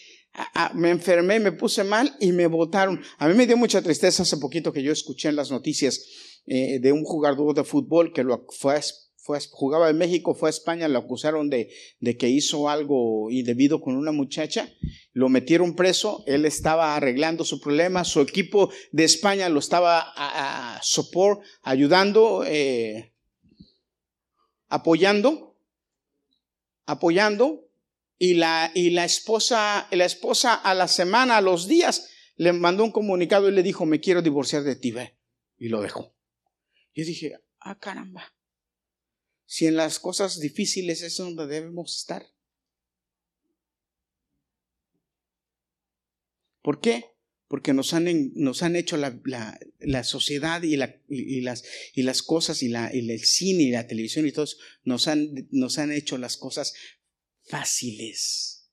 me 0.76 0.90
enfermé, 0.90 1.40
me 1.40 1.52
puse 1.52 1.84
mal 1.84 2.16
y 2.20 2.32
me 2.32 2.48
votaron. 2.48 3.02
A 3.18 3.28
mí 3.28 3.34
me 3.34 3.48
dio 3.48 3.58
mucha 3.58 3.82
tristeza 3.82 4.24
hace 4.24 4.38
poquito 4.38 4.72
que 4.72 4.84
yo 4.84 4.92
escuché 4.92 5.30
en 5.30 5.36
las 5.36 5.52
noticias 5.52 6.06
eh, 6.46 6.80
de 6.80 6.92
un 6.92 7.04
jugador 7.04 7.56
de 7.56 7.64
fútbol 7.64 8.14
que 8.14 8.24
lo 8.24 8.46
fue, 8.58 8.80
fue, 9.16 9.40
jugaba 9.52 9.90
en 9.90 9.98
México, 9.98 10.36
fue 10.36 10.50
a 10.50 10.52
España, 10.52 10.88
lo 10.88 11.00
acusaron 11.00 11.50
de, 11.50 11.70
de 12.00 12.18
que 12.18 12.30
hizo 12.30 12.70
algo 12.70 13.32
indebido 13.32 13.82
con 13.82 13.96
una 13.96 14.12
muchacha, 14.12 14.72
lo 15.18 15.30
metieron 15.30 15.76
preso, 15.76 16.24
él 16.28 16.46
estaba 16.46 16.96
arreglando 16.96 17.44
su 17.44 17.60
problema, 17.60 18.04
su 18.04 18.22
equipo 18.22 18.72
de 18.92 19.04
España 19.04 19.50
lo 19.50 19.58
estaba 19.58 20.14
a, 20.16 20.80
support, 20.84 21.42
ayudando, 21.64 22.44
eh, 22.46 23.16
apoyando, 24.68 25.58
apoyando, 26.86 27.68
y 28.20 28.36
la, 28.36 28.72
y 28.76 28.92
la 28.92 29.06
esposa, 29.06 29.88
la 29.90 30.06
esposa 30.06 30.54
a 30.54 30.76
la 30.76 30.88
semana, 30.88 31.38
a 31.38 31.42
los 31.42 31.68
días, 31.68 32.10
le 32.36 32.54
mandó 32.54 32.84
un 32.84 32.92
comunicado 32.92 33.50
y 33.50 33.54
le 33.54 33.64
dijo, 33.64 33.88
me 33.88 34.00
quiero 34.00 34.22
divorciar 34.22 34.62
de 34.62 34.76
ti. 34.76 34.94
Y 35.58 35.70
lo 35.70 35.82
dejó. 35.82 36.14
Yo 36.94 37.06
dije, 37.06 37.40
ah, 37.60 37.80
caramba. 37.80 38.36
Si 39.48 39.66
en 39.66 39.78
las 39.78 39.98
cosas 40.00 40.40
difíciles 40.40 41.02
es 41.02 41.18
donde 41.18 41.48
debemos 41.48 41.98
estar. 41.98 42.24
¿Por 46.68 46.82
qué? 46.82 47.16
Porque 47.48 47.74
nos 47.74 47.94
han, 47.94 48.34
nos 48.34 48.62
han 48.62 48.76
hecho 48.76 48.98
la, 48.98 49.18
la, 49.80 50.04
sociedad 50.04 50.62
y, 50.64 50.76
la, 50.76 51.00
y, 51.08 51.40
las, 51.40 51.64
y 51.94 52.04
las 52.04 52.22
cosas 52.22 52.62
y, 52.62 52.68
la, 52.68 52.94
y 52.94 53.10
el 53.10 53.24
cine 53.24 53.64
y 53.64 53.70
la 53.70 53.88
televisión 53.88 54.28
y 54.28 54.34
todo 54.34 54.48
nos 54.84 55.08
han, 55.08 55.48
nos 55.52 55.78
han 55.78 55.94
hecho 55.94 56.18
las 56.18 56.36
cosas 56.36 56.74
fáciles. 57.46 58.70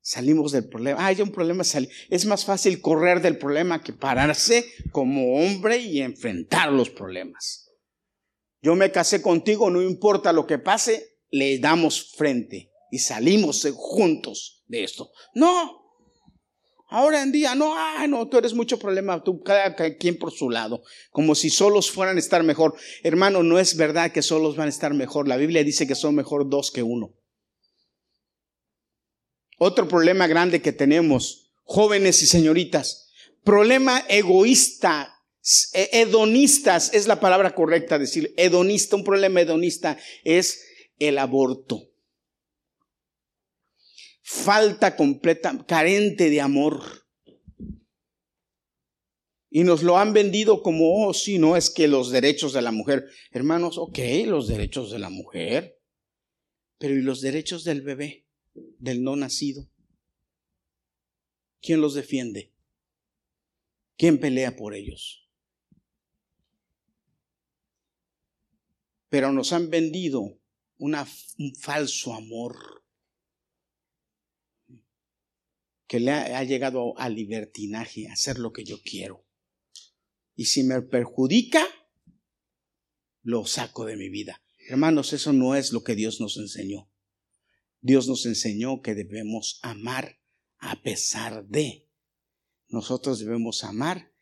Salimos 0.00 0.50
del 0.50 0.68
problema. 0.68 0.98
Ah, 1.00 1.06
hay 1.06 1.20
un 1.20 1.30
problema. 1.30 1.62
Es 2.10 2.26
más 2.26 2.44
fácil 2.44 2.80
correr 2.80 3.22
del 3.22 3.38
problema 3.38 3.80
que 3.84 3.92
pararse 3.92 4.66
como 4.90 5.36
hombre 5.36 5.78
y 5.78 6.00
enfrentar 6.00 6.72
los 6.72 6.90
problemas. 6.90 7.70
Yo 8.60 8.74
me 8.74 8.90
casé 8.90 9.22
contigo, 9.22 9.70
no 9.70 9.82
importa 9.82 10.32
lo 10.32 10.48
que 10.48 10.58
pase, 10.58 11.20
le 11.30 11.60
damos 11.60 12.12
frente 12.16 12.72
y 12.90 12.98
salimos 12.98 13.64
juntos 13.72 14.64
de 14.66 14.82
esto. 14.82 15.12
No. 15.32 15.85
Ahora 16.88 17.22
en 17.22 17.32
día, 17.32 17.54
no, 17.56 17.74
ah, 17.76 18.06
no, 18.08 18.28
tú 18.28 18.38
eres 18.38 18.54
mucho 18.54 18.78
problema, 18.78 19.22
tú 19.24 19.42
cada 19.42 19.74
quien 19.96 20.18
por 20.18 20.30
su 20.30 20.50
lado, 20.50 20.82
como 21.10 21.34
si 21.34 21.50
solos 21.50 21.90
fueran 21.90 22.16
a 22.16 22.20
estar 22.20 22.44
mejor. 22.44 22.76
Hermano, 23.02 23.42
no 23.42 23.58
es 23.58 23.76
verdad 23.76 24.12
que 24.12 24.22
solos 24.22 24.56
van 24.56 24.66
a 24.66 24.70
estar 24.70 24.94
mejor. 24.94 25.26
La 25.26 25.36
Biblia 25.36 25.64
dice 25.64 25.88
que 25.88 25.96
son 25.96 26.14
mejor 26.14 26.48
dos 26.48 26.70
que 26.70 26.84
uno. 26.84 27.12
Otro 29.58 29.88
problema 29.88 30.28
grande 30.28 30.62
que 30.62 30.72
tenemos, 30.72 31.50
jóvenes 31.64 32.22
y 32.22 32.26
señoritas, 32.26 33.10
problema 33.42 34.04
egoísta, 34.08 35.12
e, 35.72 35.88
hedonistas, 35.92 36.92
es 36.92 37.08
la 37.08 37.18
palabra 37.18 37.54
correcta 37.54 37.98
decir, 37.98 38.32
hedonista, 38.36 38.96
un 38.96 39.04
problema 39.04 39.40
hedonista 39.40 39.98
es 40.24 40.62
el 40.98 41.18
aborto. 41.18 41.95
Falta 44.28 44.96
completa, 44.96 45.56
carente 45.68 46.30
de 46.30 46.40
amor. 46.40 46.82
Y 49.48 49.62
nos 49.62 49.84
lo 49.84 49.98
han 49.98 50.12
vendido 50.12 50.64
como, 50.64 51.06
oh, 51.06 51.14
sí, 51.14 51.38
no, 51.38 51.56
es 51.56 51.70
que 51.70 51.86
los 51.86 52.10
derechos 52.10 52.52
de 52.52 52.60
la 52.60 52.72
mujer. 52.72 53.06
Hermanos, 53.30 53.78
ok, 53.78 54.00
los 54.26 54.48
derechos 54.48 54.90
de 54.90 54.98
la 54.98 55.10
mujer. 55.10 55.80
Pero 56.78 56.96
¿y 56.96 57.02
los 57.02 57.20
derechos 57.20 57.62
del 57.62 57.82
bebé? 57.82 58.26
del 58.78 59.04
no 59.04 59.14
nacido? 59.14 59.70
¿Quién 61.62 61.80
los 61.80 61.94
defiende? 61.94 62.52
¿Quién 63.96 64.18
pelea 64.18 64.56
por 64.56 64.74
ellos? 64.74 65.30
Pero 69.08 69.30
nos 69.30 69.52
han 69.52 69.70
vendido 69.70 70.40
un 70.78 70.96
falso 71.60 72.12
amor 72.12 72.85
que 75.86 76.00
le 76.00 76.10
ha, 76.10 76.38
ha 76.38 76.44
llegado 76.44 76.98
al 76.98 77.14
libertinaje, 77.14 78.08
a 78.08 78.12
hacer 78.12 78.38
lo 78.38 78.52
que 78.52 78.64
yo 78.64 78.80
quiero. 78.82 79.26
Y 80.34 80.46
si 80.46 80.62
me 80.62 80.82
perjudica, 80.82 81.66
lo 83.22 83.44
saco 83.44 83.84
de 83.84 83.96
mi 83.96 84.08
vida. 84.08 84.42
Hermanos, 84.68 85.12
eso 85.12 85.32
no 85.32 85.54
es 85.54 85.72
lo 85.72 85.82
que 85.82 85.94
Dios 85.94 86.20
nos 86.20 86.36
enseñó. 86.36 86.90
Dios 87.80 88.08
nos 88.08 88.26
enseñó 88.26 88.82
que 88.82 88.94
debemos 88.94 89.58
amar 89.62 90.20
a 90.58 90.82
pesar 90.82 91.46
de. 91.46 91.88
Nosotros 92.68 93.18
debemos 93.18 93.64
amar 93.64 94.12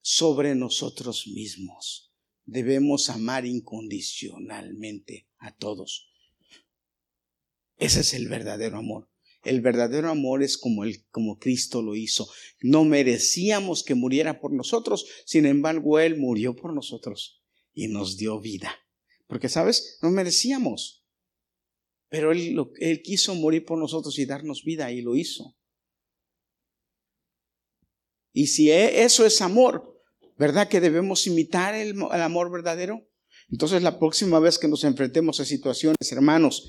sobre 0.00 0.54
nosotros 0.54 1.26
mismos. 1.26 2.12
Debemos 2.44 3.08
amar 3.08 3.46
incondicionalmente 3.46 5.28
a 5.38 5.56
todos. 5.56 6.10
Ese 7.76 8.00
es 8.00 8.14
el 8.14 8.28
verdadero 8.28 8.78
amor. 8.78 9.10
El 9.44 9.60
verdadero 9.60 10.10
amor 10.10 10.42
es 10.42 10.56
como, 10.56 10.84
el, 10.84 11.04
como 11.10 11.38
Cristo 11.38 11.82
lo 11.82 11.94
hizo. 11.94 12.28
No 12.60 12.84
merecíamos 12.84 13.84
que 13.84 13.94
muriera 13.94 14.40
por 14.40 14.52
nosotros, 14.52 15.06
sin 15.26 15.46
embargo, 15.46 15.98
Él 15.98 16.16
murió 16.16 16.56
por 16.56 16.72
nosotros 16.74 17.42
y 17.72 17.88
nos 17.88 18.16
dio 18.16 18.40
vida. 18.40 18.74
Porque, 19.26 19.48
¿sabes? 19.48 19.98
No 20.02 20.10
merecíamos. 20.10 21.04
Pero 22.08 22.30
él, 22.30 22.56
él 22.78 23.02
quiso 23.02 23.34
morir 23.34 23.64
por 23.64 23.78
nosotros 23.78 24.18
y 24.18 24.26
darnos 24.26 24.62
vida 24.62 24.92
y 24.92 25.02
lo 25.02 25.16
hizo. 25.16 25.56
Y 28.32 28.48
si 28.48 28.70
e, 28.70 29.02
eso 29.02 29.26
es 29.26 29.40
amor, 29.40 30.00
¿verdad 30.36 30.68
que 30.68 30.80
debemos 30.80 31.26
imitar 31.26 31.74
el, 31.74 31.90
el, 31.90 32.22
amor 32.22 32.52
verdadero? 32.52 33.08
Entonces 33.50 33.82
la 33.82 33.98
próxima 33.98 34.38
vez 34.38 34.58
que 34.58 34.68
nos 34.68 34.84
enfrentemos 34.84 35.40
a 35.40 35.44
situaciones, 35.44 36.12
hermanos, 36.12 36.68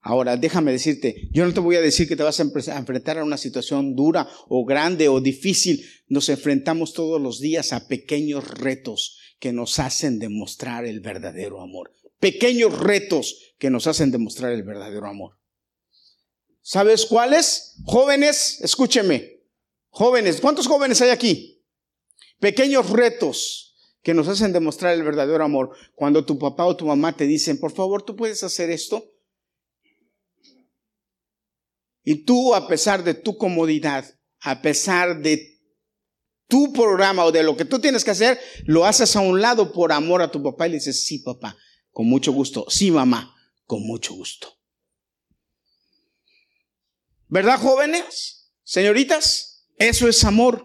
ahora 0.00 0.36
déjame 0.36 0.72
decirte, 0.72 1.28
yo 1.32 1.44
no 1.44 1.52
te 1.52 1.60
voy 1.60 1.76
a 1.76 1.80
decir 1.80 2.08
que 2.08 2.16
te 2.16 2.22
vas 2.22 2.40
a 2.40 2.76
enfrentar 2.76 3.18
a 3.18 3.24
una 3.24 3.36
situación 3.36 3.94
dura 3.94 4.28
o 4.48 4.64
grande 4.64 5.08
o 5.08 5.20
difícil. 5.20 5.84
Nos 6.08 6.28
enfrentamos 6.28 6.92
todos 6.92 7.20
los 7.20 7.40
días 7.40 7.72
a 7.72 7.88
pequeños 7.88 8.48
retos 8.48 9.18
que 9.38 9.52
nos 9.52 9.78
hacen 9.78 10.18
demostrar 10.18 10.84
el 10.84 11.00
verdadero 11.00 11.60
amor 11.60 11.92
pequeños 12.20 12.78
retos 12.78 13.54
que 13.58 13.70
nos 13.70 13.86
hacen 13.86 14.10
demostrar 14.10 14.52
el 14.52 14.62
verdadero 14.62 15.06
amor. 15.06 15.38
¿Sabes 16.60 17.06
cuáles? 17.06 17.76
Jóvenes, 17.84 18.60
escúcheme. 18.60 19.42
Jóvenes, 19.88 20.40
¿cuántos 20.40 20.66
jóvenes 20.66 21.00
hay 21.00 21.10
aquí? 21.10 21.64
Pequeños 22.40 22.90
retos 22.90 23.76
que 24.02 24.14
nos 24.14 24.28
hacen 24.28 24.52
demostrar 24.52 24.94
el 24.94 25.02
verdadero 25.02 25.44
amor. 25.44 25.74
Cuando 25.94 26.24
tu 26.24 26.38
papá 26.38 26.66
o 26.66 26.76
tu 26.76 26.86
mamá 26.86 27.16
te 27.16 27.26
dicen, 27.26 27.58
por 27.58 27.72
favor, 27.72 28.02
tú 28.02 28.16
puedes 28.16 28.42
hacer 28.42 28.70
esto. 28.70 29.04
Y 32.10 32.24
tú, 32.24 32.54
a 32.54 32.66
pesar 32.66 33.04
de 33.04 33.12
tu 33.12 33.36
comodidad, 33.36 34.02
a 34.40 34.62
pesar 34.62 35.20
de 35.20 35.60
tu 36.46 36.72
programa 36.72 37.26
o 37.26 37.32
de 37.32 37.42
lo 37.42 37.54
que 37.54 37.66
tú 37.66 37.80
tienes 37.80 38.02
que 38.02 38.12
hacer, 38.12 38.40
lo 38.64 38.86
haces 38.86 39.14
a 39.14 39.20
un 39.20 39.42
lado 39.42 39.74
por 39.74 39.92
amor 39.92 40.22
a 40.22 40.30
tu 40.30 40.42
papá 40.42 40.66
y 40.66 40.70
le 40.70 40.76
dices, 40.76 41.04
sí, 41.04 41.18
papá, 41.18 41.54
con 41.90 42.08
mucho 42.08 42.32
gusto. 42.32 42.64
Sí, 42.70 42.90
mamá, 42.90 43.36
con 43.66 43.86
mucho 43.86 44.14
gusto. 44.14 44.48
¿Verdad, 47.26 47.60
jóvenes? 47.60 48.54
Señoritas, 48.62 49.66
eso 49.76 50.08
es 50.08 50.24
amor. 50.24 50.64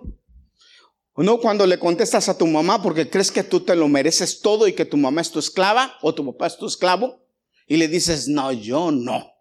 ¿O 1.12 1.24
no 1.24 1.42
cuando 1.42 1.68
le 1.68 1.78
contestas 1.78 2.30
a 2.30 2.38
tu 2.38 2.48
mamá 2.48 2.82
porque 2.82 3.10
crees 3.10 3.32
que 3.34 3.44
tú 3.44 3.60
te 3.60 3.76
lo 3.76 3.90
mereces 3.90 4.40
todo 4.40 4.66
y 4.66 4.72
que 4.72 4.86
tu 4.86 4.96
mamá 4.96 5.20
es 5.20 5.30
tu 5.30 5.40
esclava 5.40 5.98
o 6.02 6.16
tu 6.16 6.26
papá 6.26 6.48
es 6.48 6.56
tu 6.56 6.68
esclavo? 6.68 7.28
Y 7.68 7.76
le 7.76 7.90
dices, 7.90 8.30
no, 8.30 8.54
yo 8.54 8.92
no. 8.92 9.33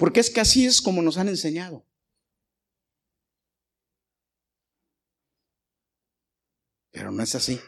Porque 0.00 0.20
es 0.20 0.30
que 0.30 0.40
así 0.40 0.64
es 0.64 0.80
como 0.80 1.02
nos 1.02 1.18
han 1.18 1.28
enseñado. 1.28 1.86
Pero 6.90 7.12
no 7.12 7.22
es 7.22 7.34
así. 7.34 7.60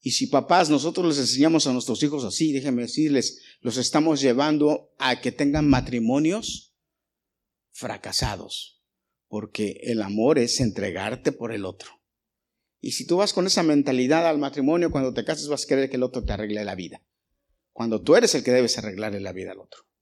Y 0.00 0.10
si 0.10 0.26
papás, 0.26 0.70
nosotros 0.70 1.06
les 1.06 1.18
enseñamos 1.18 1.68
a 1.68 1.72
nuestros 1.72 2.02
hijos 2.02 2.24
así, 2.24 2.52
déjenme 2.52 2.82
decirles, 2.82 3.42
los 3.60 3.76
estamos 3.76 4.20
llevando 4.20 4.92
a 4.98 5.20
que 5.20 5.30
tengan 5.30 5.68
matrimonios 5.68 6.74
fracasados. 7.70 8.82
Porque 9.28 9.82
el 9.84 10.02
amor 10.02 10.40
es 10.40 10.58
entregarte 10.58 11.30
por 11.30 11.52
el 11.52 11.64
otro. 11.64 12.02
Y 12.80 12.90
si 12.90 13.06
tú 13.06 13.18
vas 13.18 13.32
con 13.32 13.46
esa 13.46 13.62
mentalidad 13.62 14.26
al 14.26 14.38
matrimonio, 14.38 14.90
cuando 14.90 15.14
te 15.14 15.24
cases 15.24 15.46
vas 15.46 15.62
a 15.62 15.68
querer 15.68 15.88
que 15.88 15.96
el 15.96 16.02
otro 16.02 16.24
te 16.24 16.32
arregle 16.32 16.64
la 16.64 16.74
vida. 16.74 17.04
Cuando 17.72 18.02
tú 18.02 18.16
eres 18.16 18.34
el 18.34 18.42
que 18.42 18.50
debes 18.50 18.76
arreglarle 18.78 19.20
la 19.20 19.32
vida 19.32 19.52
al 19.52 19.60
otro. 19.60 19.93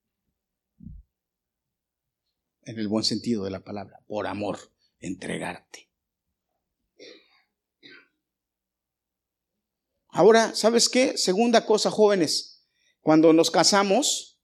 En 2.64 2.78
el 2.78 2.88
buen 2.88 3.04
sentido 3.04 3.44
de 3.44 3.50
la 3.50 3.64
palabra, 3.64 4.00
por 4.06 4.26
amor, 4.26 4.58
entregarte. 5.00 5.90
Ahora, 10.08 10.54
¿sabes 10.54 10.88
qué? 10.88 11.16
Segunda 11.16 11.64
cosa, 11.64 11.90
jóvenes, 11.90 12.64
cuando 13.00 13.32
nos 13.32 13.50
casamos, 13.50 14.38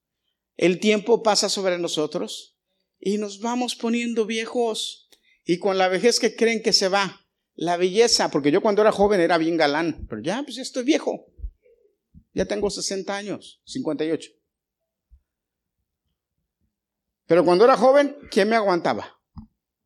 el 0.57 0.81
tiempo 0.81 1.23
pasa 1.23 1.49
sobre 1.49 1.79
nosotros, 1.79 2.57
Y 3.01 3.19
nos 3.19 3.41
vamos 3.41 3.77
poniendo 3.77 4.27
viejos. 4.27 5.09
Y 5.45 5.59
con 5.59 5.79
la 5.79 5.87
vejez 5.87 6.19
que 6.19 6.35
creen 6.35 6.65
que 6.65 6.73
se 6.73 6.89
va. 6.89 7.25
La 7.55 7.77
belleza, 7.77 8.29
porque 8.29 8.51
yo 8.51 8.61
cuando 8.61 8.83
era 8.83 8.91
joven 8.91 9.21
era 9.21 9.39
bien 9.39 9.57
galán, 9.57 10.05
pero 10.09 10.21
ya, 10.21 10.43
pues 10.43 10.57
ya 10.57 10.63
estoy 10.63 10.83
viejo. 10.83 11.27
Ya 12.35 12.47
tengo 12.47 12.71
60 12.71 13.17
años, 13.17 13.63
58. 13.67 14.31
Pero 17.29 17.45
cuando 17.45 17.65
era 17.65 17.77
joven, 17.77 18.17
¿quién 18.31 18.49
me 18.49 18.57
aguantaba? 18.57 19.21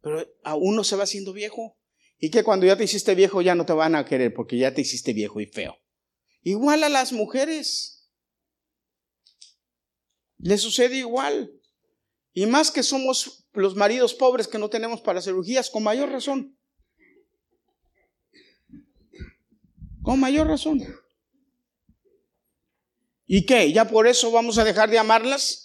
Pero 0.01 0.24
a 0.45 0.55
uno 0.55 0.84
se 0.84 0.95
va 0.97 1.03
haciendo 1.03 1.32
viejo. 1.32 1.76
Y 2.18 2.30
que 2.30 2.45
cuando 2.45 2.66
ya 2.66 2.76
te 2.76 2.84
hiciste 2.84 3.16
viejo 3.16 3.43
ya 3.43 3.57
no 3.57 3.66
te 3.66 3.72
van 3.72 3.97
a 3.97 4.05
querer 4.05 4.32
porque 4.32 4.57
ya 4.57 4.72
te 4.72 4.80
hiciste 4.80 5.12
viejo 5.12 5.40
y 5.40 5.47
feo. 5.47 5.76
Igual 6.43 6.84
a 6.84 6.88
las 6.88 7.12
mujeres. 7.12 8.09
Le 10.38 10.57
sucede 10.57 10.97
igual. 10.97 11.53
Y 12.32 12.47
más 12.47 12.70
que 12.70 12.84
somos 12.84 13.49
los 13.53 13.74
maridos 13.74 14.14
pobres 14.14 14.47
que 14.47 14.59
no 14.59 14.70
tenemos 14.70 15.01
para 15.01 15.20
cirugías, 15.20 15.68
con 15.68 15.82
mayor 15.82 16.11
razón. 16.11 16.57
Con 20.03 20.20
mayor 20.20 20.47
razón. 20.47 20.80
¿Y 23.26 23.47
qué? 23.47 23.72
¿Ya 23.72 23.88
por 23.88 24.07
eso 24.07 24.30
vamos 24.30 24.59
a 24.59 24.64
dejar 24.64 24.90
de 24.90 24.99
amarlas? 24.99 25.61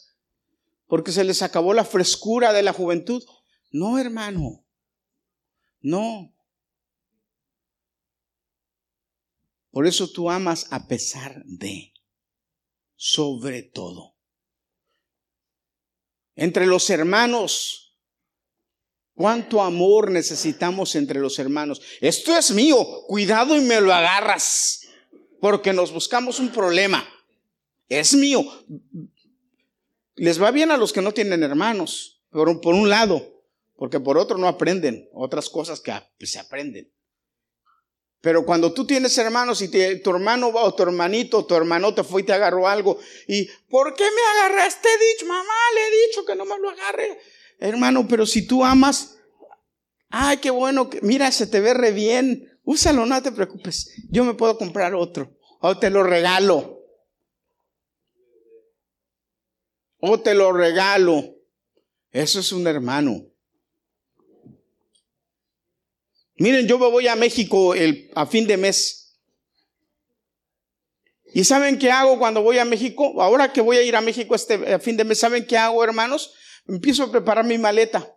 ¿Porque 0.87 1.11
se 1.11 1.23
les 1.23 1.41
acabó 1.41 1.73
la 1.73 1.85
frescura 1.85 2.53
de 2.53 2.63
la 2.63 2.73
juventud? 2.73 3.23
No, 3.71 3.99
hermano. 3.99 4.65
No. 5.81 6.33
Por 9.69 9.85
eso 9.85 10.09
tú 10.09 10.31
amas 10.31 10.67
a 10.71 10.87
pesar 10.87 11.43
de, 11.45 11.93
sobre 12.95 13.61
todo. 13.61 14.15
Entre 16.35 16.65
los 16.65 16.89
hermanos, 16.89 17.95
¿cuánto 19.13 19.61
amor 19.61 20.09
necesitamos 20.09 20.95
entre 20.95 21.19
los 21.19 21.37
hermanos? 21.37 21.81
Esto 21.99 22.35
es 22.35 22.51
mío, 22.51 22.77
cuidado 23.07 23.55
y 23.55 23.61
me 23.61 23.81
lo 23.81 23.93
agarras, 23.93 24.87
porque 25.41 25.73
nos 25.73 25.91
buscamos 25.91 26.39
un 26.39 26.49
problema. 26.49 27.07
Es 27.89 28.13
mío. 28.13 28.43
Les 30.17 30.41
va 30.41 30.51
bien 30.51 30.71
a 30.71 30.77
los 30.77 30.91
que 30.91 31.01
no 31.01 31.13
tienen 31.13 31.43
hermanos, 31.43 32.21
por, 32.31 32.59
por 32.59 32.73
un 32.73 32.89
lado, 32.89 33.43
porque 33.75 33.99
por 33.99 34.17
otro 34.17 34.37
no 34.37 34.47
aprenden 34.47 35.09
otras 35.13 35.49
cosas 35.49 35.79
que 35.79 35.93
pues, 36.17 36.31
se 36.31 36.39
aprenden. 36.39 36.91
Pero 38.19 38.43
cuando 38.45 38.73
tú 38.73 38.85
tienes 38.85 39.15
hermanos 39.19 39.61
y 39.61 39.69
tu 39.69 40.09
hermano 40.09 40.49
o 40.49 40.73
tu 40.73 40.83
hermanito 40.83 41.37
o 41.37 41.45
tu 41.45 41.55
hermano 41.55 41.93
te 41.93 42.03
fue 42.03 42.21
y 42.21 42.25
te 42.25 42.33
agarró 42.33 42.67
algo 42.67 42.99
y 43.27 43.45
¿por 43.69 43.93
qué 43.93 44.03
me 44.03 44.39
agarraste? 44.39 44.89
Dicho, 45.13 45.27
mamá, 45.27 45.53
le 45.75 45.87
he 45.87 46.07
dicho 46.07 46.25
que 46.25 46.35
no 46.35 46.43
me 46.43 46.57
lo 46.57 46.69
agarre. 46.69 47.19
Hermano, 47.59 48.07
pero 48.07 48.25
si 48.25 48.47
tú 48.47 48.65
amas, 48.65 49.17
ay, 50.09 50.37
qué 50.37 50.49
bueno, 50.49 50.89
mira, 51.03 51.31
se 51.31 51.45
te 51.45 51.59
ve 51.59 51.75
re 51.75 51.91
bien, 51.91 52.59
úsalo, 52.63 53.05
no 53.05 53.21
te 53.21 53.31
preocupes, 53.31 53.93
yo 54.09 54.23
me 54.23 54.33
puedo 54.33 54.57
comprar 54.57 54.95
otro 54.95 55.37
o 55.59 55.77
te 55.77 55.91
lo 55.91 56.03
regalo. 56.03 56.76
Te 60.23 60.33
lo 60.33 60.51
regalo. 60.51 61.35
Eso 62.11 62.39
es 62.39 62.51
un 62.51 62.65
hermano. 62.67 63.25
Miren, 66.37 66.67
yo 66.67 66.77
me 66.77 66.89
voy 66.89 67.07
a 67.07 67.15
México 67.15 67.73
el, 67.73 68.11
a 68.15 68.25
fin 68.25 68.47
de 68.47 68.57
mes. 68.57 69.19
¿Y 71.33 71.43
saben 71.43 71.77
qué 71.77 71.91
hago 71.91 72.17
cuando 72.19 72.41
voy 72.41 72.57
a 72.57 72.65
México? 72.65 73.21
Ahora 73.21 73.51
que 73.51 73.61
voy 73.61 73.77
a 73.77 73.83
ir 73.83 73.95
a 73.95 74.01
México 74.01 74.35
este 74.35 74.73
a 74.73 74.79
fin 74.79 74.97
de 74.97 75.03
mes, 75.03 75.19
¿saben 75.19 75.45
qué 75.45 75.57
hago, 75.57 75.83
hermanos? 75.83 76.33
Empiezo 76.67 77.03
a 77.03 77.11
preparar 77.11 77.45
mi 77.45 77.57
maleta 77.57 78.15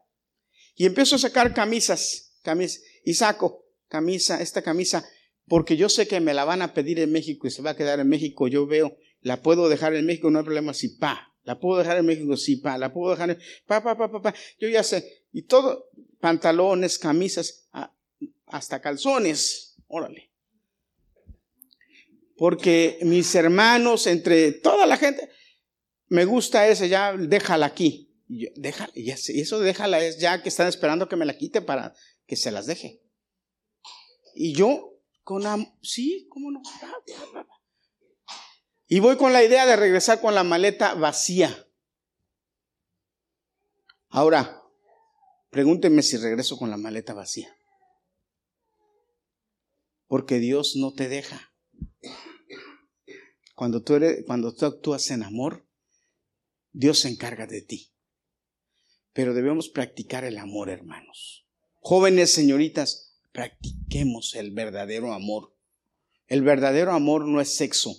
y 0.77 0.87
empiezo 0.87 1.17
a 1.17 1.19
sacar 1.19 1.53
camisas, 1.55 2.39
camisas 2.43 2.83
y 3.05 3.15
saco 3.15 3.67
camisa, 3.91 4.41
esta 4.41 4.63
camisa, 4.63 5.05
porque 5.47 5.77
yo 5.77 5.91
sé 5.91 6.09
que 6.09 6.21
me 6.21 6.33
la 6.33 6.45
van 6.45 6.63
a 6.63 6.73
pedir 6.73 7.01
en 7.01 7.13
México 7.13 7.47
y 7.47 7.51
se 7.51 7.61
va 7.61 7.71
a 7.71 7.77
quedar 7.77 8.01
en 8.01 8.09
México. 8.09 8.49
Yo 8.49 8.67
veo, 8.67 8.97
la 9.21 9.43
puedo 9.43 9.69
dejar 9.69 9.95
en 9.95 10.07
México, 10.07 10.31
no 10.31 10.39
hay 10.39 10.45
problema 10.45 10.73
si 10.73 10.97
pa, 10.97 11.30
la 11.43 11.59
puedo 11.59 11.79
dejar 11.79 11.99
en 11.99 12.07
México, 12.07 12.37
sí, 12.37 12.57
pa, 12.57 12.77
la 12.79 12.93
puedo 12.93 13.13
dejar 13.13 13.31
en, 13.31 13.39
pa, 13.67 13.83
pa, 13.83 13.97
pa, 13.97 14.11
pa, 14.11 14.23
pa. 14.23 14.35
Yo 14.59 14.69
ya 14.69 14.83
sé. 14.83 15.27
Y 15.33 15.43
todo, 15.43 15.91
pantalones, 16.21 16.99
camisas, 16.99 17.69
hasta 18.47 18.81
calzones. 18.81 19.77
Órale. 19.87 20.31
Porque 22.37 22.99
mis 23.03 23.35
hermanos, 23.35 24.07
entre 24.07 24.53
toda 24.53 24.87
la 24.87 24.97
gente, 24.97 25.29
me 26.09 26.25
gusta 26.25 26.69
ese, 26.69 26.89
ya 26.89 27.15
déjala 27.17 27.67
aquí. 27.67 28.15
Y 28.29 28.49
déjala, 28.61 28.93
y 28.95 29.11
eso 29.11 29.59
déjala 29.61 30.05
es 30.05 30.19
ya 30.19 30.43
que 30.43 30.49
están 30.49 30.69
esperando 30.69 31.09
que 31.09 31.17
me 31.17 31.27
la 31.27 31.37
quite 31.37 31.63
para 31.63 31.95
que 32.27 32.37
se 32.37 32.51
las 32.51 32.67
deje. 32.67 33.03
Y 34.35 34.55
yo, 34.55 35.01
con, 35.23 35.43
sí, 35.83 36.27
cómo 36.31 36.51
no. 36.51 36.63
Y 38.91 39.01
voy 39.01 39.17
con 39.17 39.33
la 39.33 39.43
idea 39.43 39.65
de 39.65 39.77
regresar 39.77 40.21
con 40.21 40.35
la 40.35 40.45
maleta 40.45 40.93
vacía. 40.93 41.67
Ahora, 44.11 44.63
pregúntenme 45.49 46.03
si 46.03 46.19
regreso 46.19 46.59
con 46.59 46.69
la 46.69 46.77
maleta 46.77 47.15
vacía 47.15 47.57
porque 50.11 50.41
Dios 50.41 50.75
no 50.75 50.93
te 50.93 51.09
deja. 51.09 51.55
Cuando 53.55 53.85
tú, 53.85 53.95
eres, 53.95 54.25
cuando 54.27 54.53
tú 54.53 54.67
actúas 54.67 55.09
en 55.13 55.23
amor, 55.23 55.69
Dios 56.73 56.99
se 56.99 57.09
encarga 57.11 57.47
de 57.47 57.63
ti. 57.63 57.93
Pero 59.13 59.35
debemos 59.35 59.69
practicar 59.69 60.25
el 60.25 60.37
amor, 60.39 60.69
hermanos. 60.69 61.47
Jóvenes 61.79 62.33
señoritas, 62.33 63.21
practiquemos 63.31 64.35
el 64.35 64.51
verdadero 64.51 65.13
amor. 65.13 65.57
El 66.27 66.43
verdadero 66.43 66.91
amor 66.91 67.29
no 67.29 67.41
es 67.41 67.55
sexo, 67.55 67.95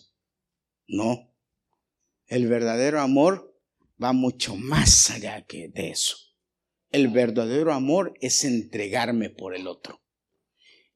no. 0.92 1.34
El 2.28 2.48
verdadero 2.48 3.02
amor 3.02 3.58
va 4.02 4.14
mucho 4.14 4.56
más 4.56 5.10
allá 5.10 5.44
que 5.46 5.70
de 5.70 5.90
eso. 5.90 6.18
El 6.90 7.08
verdadero 7.08 7.74
amor 7.74 8.14
es 8.22 8.44
entregarme 8.44 9.30
por 9.30 9.56
el 9.56 9.68
otro. 9.68 10.02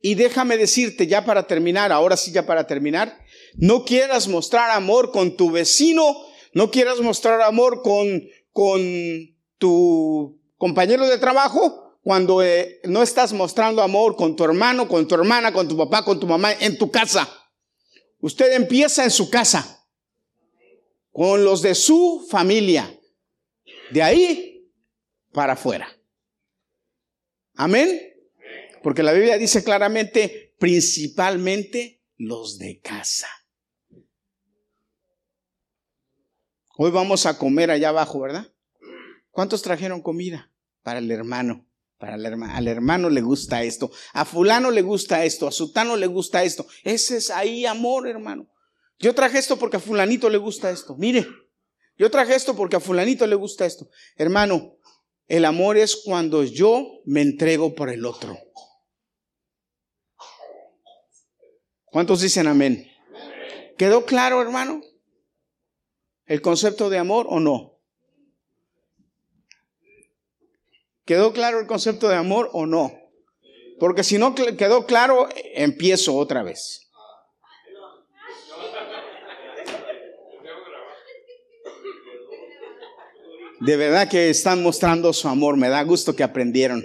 Y 0.01 0.15
déjame 0.15 0.57
decirte 0.57 1.07
ya 1.07 1.25
para 1.25 1.47
terminar, 1.47 1.91
ahora 1.91 2.17
sí 2.17 2.31
ya 2.31 2.45
para 2.45 2.67
terminar, 2.67 3.17
no 3.55 3.85
quieras 3.85 4.27
mostrar 4.27 4.69
amor 4.71 5.11
con 5.11 5.35
tu 5.35 5.49
vecino, 5.49 6.15
no 6.53 6.69
quieras 6.69 6.99
mostrar 6.99 7.41
amor 7.41 7.81
con, 7.81 8.23
con 8.51 8.81
tu 9.57 10.39
compañero 10.57 11.07
de 11.07 11.17
trabajo 11.17 11.97
cuando 12.01 12.43
eh, 12.43 12.81
no 12.83 13.01
estás 13.01 13.33
mostrando 13.33 13.81
amor 13.81 14.15
con 14.15 14.35
tu 14.35 14.43
hermano, 14.43 14.87
con 14.87 15.07
tu 15.07 15.15
hermana, 15.15 15.51
con 15.51 15.67
tu 15.67 15.75
papá, 15.75 16.05
con 16.05 16.19
tu 16.19 16.27
mamá 16.27 16.53
en 16.53 16.77
tu 16.77 16.91
casa. 16.91 17.27
Usted 18.19 18.53
empieza 18.53 19.03
en 19.03 19.11
su 19.11 19.29
casa, 19.29 19.74
con 21.15 21.45
los 21.45 21.61
de 21.61 21.75
su 21.75 22.27
familia, 22.29 22.99
de 23.89 24.03
ahí 24.03 24.69
para 25.31 25.53
afuera. 25.53 25.87
Amén. 27.53 28.01
Porque 28.83 29.01
la 29.01 29.13
Biblia 29.13 29.37
dice 29.37 29.63
claramente, 29.63 30.53
principalmente 30.59 32.03
los 32.17 32.57
de 32.57 32.81
casa. 32.81 33.29
Hoy 36.77 36.91
vamos 36.91 37.25
a 37.25 37.37
comer 37.37 37.71
allá 37.71 37.89
abajo, 37.89 38.19
¿verdad? 38.19 38.53
¿Cuántos 39.31 39.61
trajeron 39.61 40.01
comida? 40.01 40.51
Para 40.83 40.99
el 40.99 41.09
hermano. 41.09 41.65
Para 41.97 42.15
el 42.15 42.25
hermano. 42.25 42.53
Al 42.55 42.67
hermano 42.67 43.09
le 43.09 43.21
gusta 43.21 43.63
esto. 43.63 43.89
A 44.11 44.25
fulano 44.25 44.69
le 44.69 44.81
gusta 44.81 45.23
esto. 45.23 45.47
A 45.47 45.53
sutano 45.53 45.95
le 45.95 46.07
gusta 46.07 46.43
esto. 46.43 46.67
Ese 46.83 47.15
es 47.15 47.29
ahí 47.29 47.65
amor, 47.65 48.05
hermano. 48.05 48.49
Yo 48.99 49.13
traje 49.13 49.37
esto 49.37 49.57
porque 49.57 49.77
a 49.77 49.79
fulanito 49.79 50.29
le 50.29 50.37
gusta 50.37 50.69
esto. 50.69 50.95
Mire, 50.95 51.27
yo 51.97 52.09
traje 52.09 52.35
esto 52.35 52.55
porque 52.55 52.75
a 52.75 52.79
fulanito 52.79 53.27
le 53.27 53.35
gusta 53.35 53.65
esto. 53.65 53.89
Hermano, 54.15 54.77
el 55.27 55.45
amor 55.45 55.77
es 55.77 55.95
cuando 56.03 56.43
yo 56.43 57.01
me 57.05 57.21
entrego 57.21 57.75
por 57.75 57.89
el 57.89 58.05
otro. 58.05 58.37
¿Cuántos 61.85 62.21
dicen 62.21 62.47
amén? 62.47 62.91
¿Quedó 63.77 64.05
claro, 64.05 64.41
hermano? 64.41 64.81
¿El 66.25 66.41
concepto 66.41 66.89
de 66.89 66.97
amor 66.97 67.27
o 67.29 67.39
no? 67.39 67.79
¿Quedó 71.05 71.33
claro 71.33 71.59
el 71.59 71.67
concepto 71.67 72.09
de 72.09 72.15
amor 72.15 72.49
o 72.53 72.65
no? 72.65 72.91
Porque 73.79 74.03
si 74.03 74.17
no 74.17 74.33
quedó 74.33 74.85
claro, 74.85 75.29
empiezo 75.53 76.15
otra 76.15 76.43
vez. 76.43 76.84
De 83.65 83.77
verdad 83.77 84.07
que 84.07 84.29
están 84.29 84.61
mostrando 84.61 85.11
su 85.11 85.27
amor. 85.27 85.57
Me 85.57 85.69
da 85.69 85.81
gusto 85.83 86.15
que 86.15 86.21
aprendieron. 86.21 86.83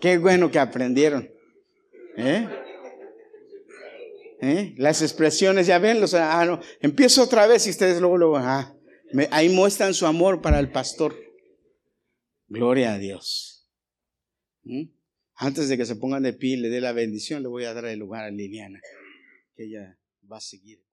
Qué 0.00 0.18
bueno 0.18 0.50
que 0.50 0.58
aprendieron. 0.58 1.30
¿Eh? 2.16 2.48
¿Eh? 4.40 4.74
Las 4.76 5.00
expresiones, 5.02 5.68
ya 5.68 5.78
ven, 5.78 6.00
los, 6.00 6.14
ah, 6.14 6.44
no. 6.44 6.60
empiezo 6.80 7.22
otra 7.22 7.46
vez 7.46 7.66
y 7.66 7.70
ustedes 7.70 8.00
luego, 8.00 8.18
luego 8.18 8.36
ah, 8.38 8.76
ahí 9.30 9.48
muestran 9.48 9.94
su 9.94 10.06
amor 10.06 10.42
para 10.42 10.58
el 10.58 10.72
pastor. 10.72 11.16
Gloria 12.48 12.94
a 12.94 12.98
Dios. 12.98 13.68
¿Mm? 14.64 14.90
Antes 15.34 15.68
de 15.68 15.76
que 15.76 15.86
se 15.86 15.94
pongan 15.94 16.24
de 16.24 16.32
pie 16.32 16.56
le 16.56 16.68
dé 16.68 16.80
la 16.80 16.92
bendición, 16.92 17.42
le 17.42 17.48
voy 17.48 17.64
a 17.64 17.74
dar 17.74 17.84
el 17.84 17.98
lugar 17.98 18.24
a 18.24 18.30
Liliana, 18.30 18.80
que 19.54 19.64
ella 19.64 19.98
va 20.30 20.38
a 20.38 20.40
seguir. 20.40 20.87